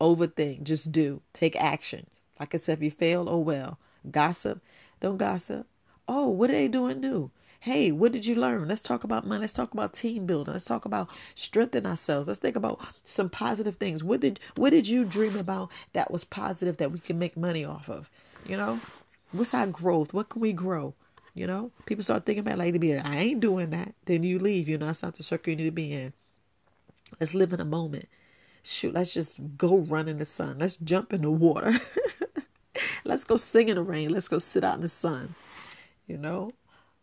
overthink. 0.00 0.62
Just 0.62 0.92
do. 0.92 1.22
Take 1.32 1.56
action. 1.56 2.06
Like 2.38 2.54
I 2.54 2.58
said, 2.58 2.78
if 2.78 2.84
you 2.84 2.90
fail, 2.90 3.26
oh 3.28 3.38
well. 3.38 3.78
Gossip. 4.10 4.62
Don't 5.00 5.16
gossip. 5.16 5.66
Oh, 6.08 6.28
what 6.28 6.50
are 6.50 6.54
they 6.54 6.68
doing 6.68 7.00
new? 7.00 7.30
Hey, 7.66 7.90
what 7.90 8.12
did 8.12 8.24
you 8.24 8.36
learn? 8.36 8.68
Let's 8.68 8.80
talk 8.80 9.02
about 9.02 9.26
money. 9.26 9.40
Let's 9.40 9.52
talk 9.52 9.74
about 9.74 9.92
team 9.92 10.24
building. 10.24 10.52
Let's 10.52 10.66
talk 10.66 10.84
about 10.84 11.10
strengthening 11.34 11.90
ourselves. 11.90 12.28
Let's 12.28 12.38
think 12.38 12.54
about 12.54 12.80
some 13.02 13.28
positive 13.28 13.74
things. 13.74 14.04
What 14.04 14.20
did 14.20 14.38
what 14.54 14.70
did 14.70 14.86
you 14.86 15.04
dream 15.04 15.36
about 15.36 15.72
that 15.92 16.12
was 16.12 16.22
positive 16.22 16.76
that 16.76 16.92
we 16.92 17.00
can 17.00 17.18
make 17.18 17.36
money 17.36 17.64
off 17.64 17.88
of? 17.90 18.08
You 18.46 18.56
know, 18.56 18.78
what's 19.32 19.52
our 19.52 19.66
growth? 19.66 20.14
What 20.14 20.28
can 20.28 20.42
we 20.42 20.52
grow? 20.52 20.94
You 21.34 21.48
know, 21.48 21.72
people 21.86 22.04
start 22.04 22.24
thinking 22.24 22.46
about 22.46 22.58
like 22.58 22.72
to 22.74 22.78
be. 22.78 22.96
I 22.96 23.16
ain't 23.16 23.40
doing 23.40 23.70
that. 23.70 23.94
Then 24.04 24.22
you 24.22 24.38
leave. 24.38 24.68
You 24.68 24.78
know, 24.78 24.86
that's 24.86 25.02
not 25.02 25.16
the 25.16 25.24
circle 25.24 25.50
you 25.50 25.56
need 25.56 25.64
to 25.64 25.72
be 25.72 25.92
in. 25.92 26.12
Let's 27.18 27.34
live 27.34 27.52
in 27.52 27.58
a 27.58 27.64
moment. 27.64 28.06
Shoot, 28.62 28.94
let's 28.94 29.12
just 29.12 29.40
go 29.58 29.78
run 29.78 30.06
in 30.06 30.18
the 30.18 30.24
sun. 30.24 30.60
Let's 30.60 30.76
jump 30.76 31.12
in 31.12 31.22
the 31.22 31.32
water. 31.32 31.72
let's 33.04 33.24
go 33.24 33.36
sing 33.36 33.68
in 33.68 33.74
the 33.74 33.82
rain. 33.82 34.10
Let's 34.10 34.28
go 34.28 34.38
sit 34.38 34.62
out 34.62 34.76
in 34.76 34.82
the 34.82 34.88
sun. 34.88 35.34
You 36.06 36.18
know, 36.18 36.52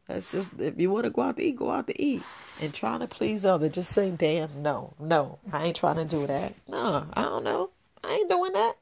that's 0.07 0.31
just 0.31 0.59
if 0.59 0.79
you 0.79 0.89
want 0.89 1.05
to 1.05 1.09
go 1.09 1.21
out 1.21 1.37
to 1.37 1.43
eat, 1.43 1.55
go 1.55 1.71
out 1.71 1.87
to 1.87 2.01
eat. 2.01 2.23
And 2.61 2.73
trying 2.73 2.99
to 2.99 3.07
please 3.07 3.45
others, 3.45 3.71
just 3.71 3.91
say, 3.91 4.11
"Damn, 4.11 4.61
no, 4.61 4.93
no, 4.99 5.39
I 5.51 5.65
ain't 5.65 5.75
trying 5.75 5.95
to 5.95 6.05
do 6.05 6.27
that. 6.27 6.53
No, 6.67 7.07
I 7.13 7.23
don't 7.23 7.43
know. 7.43 7.71
I 8.03 8.13
ain't 8.13 8.29
doing 8.29 8.53
that." 8.53 8.75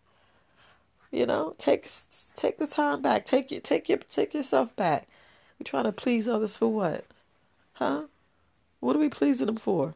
You 1.12 1.26
know, 1.26 1.56
take 1.58 1.88
take 2.36 2.58
the 2.58 2.68
time 2.68 3.02
back. 3.02 3.26
Take 3.26 3.52
your 3.52 3.62
take 3.62 3.88
your 3.88 4.00
take 4.00 4.34
yourself 4.34 4.76
back. 4.76 5.08
We 5.60 5.64
trying 5.64 5.84
to 5.86 5.92
please 5.92 6.28
others 6.28 6.58
for 6.58 6.68
what? 6.68 7.06
Huh? 7.74 8.04
What 8.80 8.96
are 8.96 9.00
we 9.00 9.10
pleasing 9.10 9.48
them 9.48 9.58
for? 9.58 9.96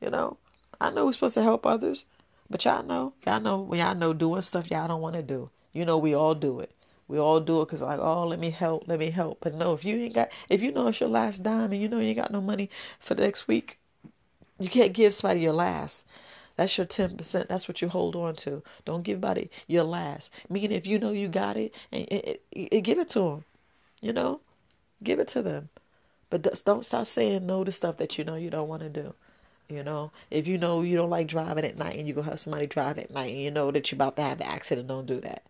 You 0.00 0.10
know, 0.10 0.36
I 0.80 0.90
know 0.90 1.06
we're 1.06 1.12
supposed 1.12 1.34
to 1.34 1.42
help 1.42 1.64
others, 1.64 2.04
but 2.50 2.64
y'all 2.64 2.82
know, 2.82 3.14
y'all 3.24 3.40
know, 3.40 3.60
when 3.60 3.78
y'all 3.78 3.94
know 3.94 4.12
doing 4.12 4.42
stuff 4.42 4.70
y'all 4.70 4.88
don't 4.88 5.00
want 5.00 5.16
to 5.16 5.22
do. 5.22 5.50
You 5.72 5.84
know, 5.84 5.98
we 5.98 6.14
all 6.14 6.34
do 6.34 6.60
it. 6.60 6.70
We 7.08 7.18
all 7.18 7.40
do 7.40 7.62
it 7.62 7.66
because 7.66 7.82
like, 7.82 8.00
oh, 8.00 8.26
let 8.26 8.38
me 8.38 8.50
help, 8.50 8.88
let 8.88 8.98
me 8.98 9.10
help. 9.10 9.38
But 9.40 9.54
no, 9.54 9.74
if 9.74 9.84
you 9.84 9.96
ain't 9.96 10.14
got, 10.14 10.32
if 10.48 10.62
you 10.62 10.72
know 10.72 10.88
it's 10.88 11.00
your 11.00 11.08
last 11.08 11.42
dime 11.42 11.72
and 11.72 11.80
you 11.80 11.88
know 11.88 11.98
you 11.98 12.08
ain't 12.08 12.18
got 12.18 12.32
no 12.32 12.40
money 12.40 12.68
for 12.98 13.14
the 13.14 13.22
next 13.22 13.46
week, 13.46 13.78
you 14.58 14.68
can't 14.68 14.92
give 14.92 15.14
somebody 15.14 15.40
your 15.40 15.52
last. 15.52 16.06
That's 16.56 16.76
your 16.78 16.86
ten 16.86 17.16
percent. 17.16 17.48
That's 17.48 17.68
what 17.68 17.80
you 17.82 17.88
hold 17.88 18.16
on 18.16 18.34
to. 18.36 18.62
Don't 18.84 19.02
give 19.02 19.16
somebody 19.16 19.50
your 19.66 19.84
last. 19.84 20.32
Meaning, 20.48 20.72
if 20.72 20.86
you 20.86 20.98
know 20.98 21.12
you 21.12 21.28
got 21.28 21.56
it, 21.56 21.74
and 21.92 22.02
it, 22.08 22.42
it, 22.52 22.68
it, 22.72 22.80
give 22.80 22.98
it 22.98 23.08
to 23.10 23.20
them. 23.20 23.44
You 24.00 24.12
know, 24.12 24.40
give 25.02 25.20
it 25.20 25.28
to 25.28 25.42
them. 25.42 25.68
But 26.30 26.42
don't 26.64 26.84
stop 26.84 27.06
saying 27.06 27.46
no 27.46 27.62
to 27.62 27.70
stuff 27.70 27.98
that 27.98 28.18
you 28.18 28.24
know 28.24 28.34
you 28.34 28.50
don't 28.50 28.68
want 28.68 28.82
to 28.82 28.88
do. 28.88 29.14
You 29.68 29.82
know, 29.82 30.12
if 30.30 30.46
you 30.46 30.58
know 30.58 30.82
you 30.82 30.96
don't 30.96 31.10
like 31.10 31.26
driving 31.26 31.64
at 31.64 31.76
night 31.76 31.96
and 31.96 32.06
you're 32.06 32.14
going 32.14 32.24
to 32.24 32.30
have 32.30 32.40
somebody 32.40 32.66
drive 32.66 32.98
at 32.98 33.10
night 33.10 33.32
and 33.32 33.40
you 33.40 33.50
know 33.50 33.70
that 33.70 33.90
you're 33.90 33.96
about 33.96 34.16
to 34.16 34.22
have 34.22 34.40
an 34.40 34.46
accident, 34.46 34.88
don't 34.88 35.06
do 35.06 35.20
that. 35.20 35.42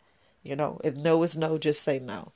You 0.47 0.57
know, 0.57 0.81
if 0.85 0.95
no 0.97 1.23
is 1.23 1.37
no, 1.37 1.59
just 1.59 1.83
say 1.83 1.99
no. 1.99 2.33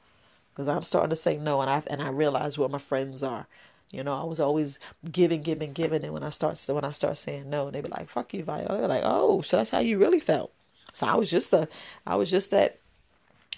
Because 0.53 0.69
I'm 0.69 0.83
starting 0.83 1.11
to 1.11 1.17
say 1.17 1.37
no, 1.37 1.61
and 1.61 1.71
I 1.71 1.83
and 1.89 2.03
I 2.03 2.09
realize 2.11 2.59
where 2.59 2.69
my 2.69 2.79
friends 2.79 3.23
are. 3.23 3.47
You 3.91 4.05
know, 4.05 4.15
I 4.15 4.25
was 4.25 4.39
always 4.39 4.79
giving, 5.11 5.43
giving, 5.43 5.73
giving, 5.73 6.05
and 6.05 6.13
when 6.13 6.23
I 6.23 6.31
start 6.31 6.63
when 6.69 6.85
I 6.85 6.93
start 6.93 7.17
saying 7.19 7.51
no, 7.51 7.71
they 7.71 7.81
be 7.81 7.89
like, 7.89 8.09
"Fuck 8.09 8.35
you, 8.35 8.45
Viola." 8.45 8.79
They're 8.79 8.89
like, 8.89 9.03
"Oh, 9.05 9.43
so 9.43 9.57
that's 9.57 9.71
how 9.71 9.81
you 9.81 9.99
really 9.99 10.21
felt." 10.21 10.53
So 10.95 11.07
I 11.07 11.17
was 11.17 11.31
just 11.31 11.53
a, 11.53 11.69
I 12.07 12.17
was 12.17 12.31
just 12.31 12.51
that. 12.51 12.79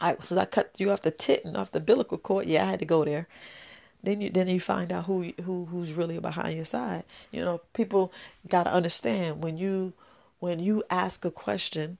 I 0.00 0.16
since 0.22 0.38
I 0.40 0.44
cut 0.46 0.72
you 0.78 0.90
off 0.90 1.02
the 1.02 1.10
tit 1.10 1.44
and 1.44 1.56
off 1.56 1.72
the 1.72 1.78
umbilical 1.78 2.18
cord. 2.18 2.46
Yeah, 2.46 2.64
I 2.64 2.70
had 2.70 2.80
to 2.80 2.86
go 2.86 3.04
there. 3.04 3.26
Then 4.02 4.20
you 4.20 4.30
then 4.30 4.48
you 4.48 4.60
find 4.60 4.92
out 4.92 5.04
who 5.06 5.32
who 5.44 5.66
who's 5.66 5.92
really 5.92 6.18
behind 6.18 6.56
your 6.56 6.64
side. 6.64 7.04
You 7.30 7.44
know, 7.44 7.60
people 7.72 8.12
got 8.48 8.64
to 8.64 8.72
understand 8.72 9.42
when 9.42 9.56
you 9.58 9.92
when 10.40 10.58
you 10.60 10.82
ask 10.90 11.24
a 11.24 11.30
question 11.30 11.98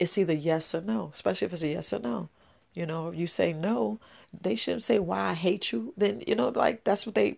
it's 0.00 0.18
either 0.18 0.32
yes 0.32 0.74
or 0.74 0.80
no, 0.80 1.10
especially 1.14 1.46
if 1.46 1.52
it's 1.52 1.62
a 1.62 1.68
yes 1.68 1.92
or 1.92 2.00
no. 2.00 2.28
You 2.74 2.86
know, 2.86 3.08
if 3.08 3.16
you 3.16 3.26
say 3.26 3.52
no, 3.52 4.00
they 4.42 4.56
shouldn't 4.56 4.82
say 4.82 4.98
why 4.98 5.20
I 5.28 5.34
hate 5.34 5.72
you. 5.72 5.92
Then 5.96 6.22
you 6.26 6.34
know, 6.34 6.48
like 6.48 6.82
that's 6.84 7.06
what 7.06 7.14
they 7.14 7.36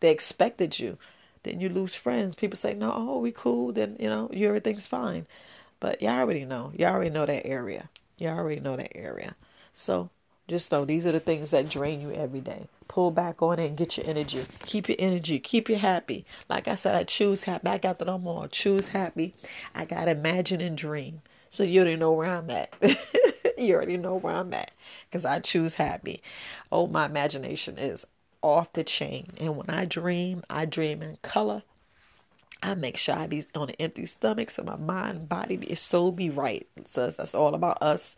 they 0.00 0.10
expected 0.10 0.78
you. 0.78 0.98
Then 1.42 1.60
you 1.60 1.68
lose 1.68 1.94
friends. 1.94 2.34
People 2.34 2.56
say 2.56 2.74
no, 2.74 2.92
oh 2.94 3.18
we 3.18 3.32
cool. 3.32 3.72
Then 3.72 3.96
you 3.98 4.08
know, 4.08 4.30
you 4.32 4.46
everything's 4.46 4.86
fine. 4.86 5.26
But 5.80 6.02
y'all 6.02 6.20
already 6.20 6.44
know. 6.44 6.72
Y'all 6.76 6.92
already 6.92 7.10
know 7.10 7.26
that 7.26 7.46
area. 7.46 7.88
Y'all 8.18 8.38
already 8.38 8.60
know 8.60 8.76
that 8.76 8.96
area. 8.96 9.34
So 9.72 10.10
just 10.46 10.70
know 10.70 10.84
these 10.84 11.06
are 11.06 11.12
the 11.12 11.20
things 11.20 11.52
that 11.52 11.70
drain 11.70 12.00
you 12.00 12.12
every 12.12 12.40
day. 12.40 12.68
Pull 12.86 13.10
back 13.10 13.42
on 13.42 13.58
it 13.58 13.66
and 13.66 13.76
get 13.76 13.96
your 13.96 14.06
energy. 14.06 14.44
Keep 14.66 14.88
your 14.88 14.96
energy. 14.98 15.38
Keep 15.38 15.70
you 15.70 15.76
happy. 15.76 16.26
Like 16.50 16.68
I 16.68 16.74
said, 16.74 16.94
I 16.94 17.04
choose 17.04 17.44
happy. 17.44 17.64
Back 17.64 17.84
after 17.84 18.04
no 18.04 18.18
more. 18.18 18.46
Choose 18.48 18.88
happy. 18.88 19.34
I 19.74 19.84
got 19.86 20.08
imagine 20.08 20.60
and 20.60 20.76
dream. 20.76 21.22
So 21.54 21.62
you 21.62 21.82
already 21.82 21.94
know 21.94 22.10
where 22.10 22.28
I'm 22.28 22.50
at. 22.50 22.74
you 23.58 23.74
already 23.76 23.96
know 23.96 24.16
where 24.16 24.34
I'm 24.34 24.52
at 24.52 24.72
because 25.08 25.24
I 25.24 25.38
choose 25.38 25.76
happy. 25.76 26.20
Oh, 26.72 26.88
my 26.88 27.06
imagination 27.06 27.78
is 27.78 28.04
off 28.42 28.72
the 28.72 28.82
chain. 28.82 29.30
And 29.40 29.56
when 29.56 29.70
I 29.70 29.84
dream, 29.84 30.42
I 30.50 30.64
dream 30.64 31.00
in 31.00 31.16
color. 31.22 31.62
I 32.60 32.74
make 32.74 32.96
sure 32.96 33.14
I 33.14 33.28
be 33.28 33.44
on 33.54 33.68
an 33.68 33.76
empty 33.78 34.04
stomach 34.06 34.50
so 34.50 34.64
my 34.64 34.74
mind, 34.74 35.28
body, 35.28 35.56
be, 35.56 35.72
so 35.76 36.10
be 36.10 36.28
right. 36.28 36.66
So 36.86 37.10
that's 37.10 37.36
all 37.36 37.54
about 37.54 37.80
us 37.80 38.16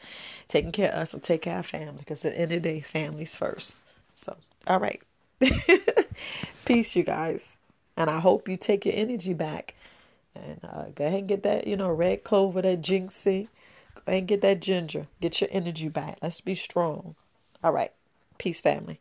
taking 0.49 0.72
care 0.72 0.88
of 0.92 1.01
us 1.01 1.12
and 1.12 1.22
take 1.22 1.42
care 1.42 1.59
of 1.59 1.66
family 1.66 1.99
because 1.99 2.25
at 2.25 2.33
the 2.33 2.40
end 2.40 2.53
of 2.53 2.62
the 2.62 2.68
day, 2.70 2.81
family's 2.81 3.35
first. 3.35 3.81
So, 4.14 4.35
all 4.66 4.81
right. 4.81 5.03
Peace, 6.64 6.96
you 6.96 7.03
guys. 7.03 7.59
And 7.99 8.09
I 8.09 8.18
hope 8.18 8.49
you 8.49 8.57
take 8.57 8.87
your 8.87 8.94
energy 8.96 9.35
back 9.35 9.75
and 10.44 10.61
uh, 10.64 10.87
go 10.94 11.07
ahead 11.07 11.20
and 11.20 11.29
get 11.29 11.42
that, 11.42 11.66
you 11.66 11.77
know, 11.77 11.90
red 11.90 12.25
clover, 12.25 12.62
that 12.62 12.83
jinxie. 12.83 13.49
Go 13.94 14.03
ahead 14.07 14.18
and 14.20 14.29
get 14.29 14.42
that 14.42 14.61
ginger. 14.61 15.09
Get 15.20 15.40
your 15.40 15.51
energy 15.53 15.88
back. 15.88 16.18
Let's 16.22 16.40
be 16.40 16.55
strong. 16.55 17.14
All 17.62 17.72
right. 17.72 17.92
Peace, 18.38 18.61
family. 18.61 19.01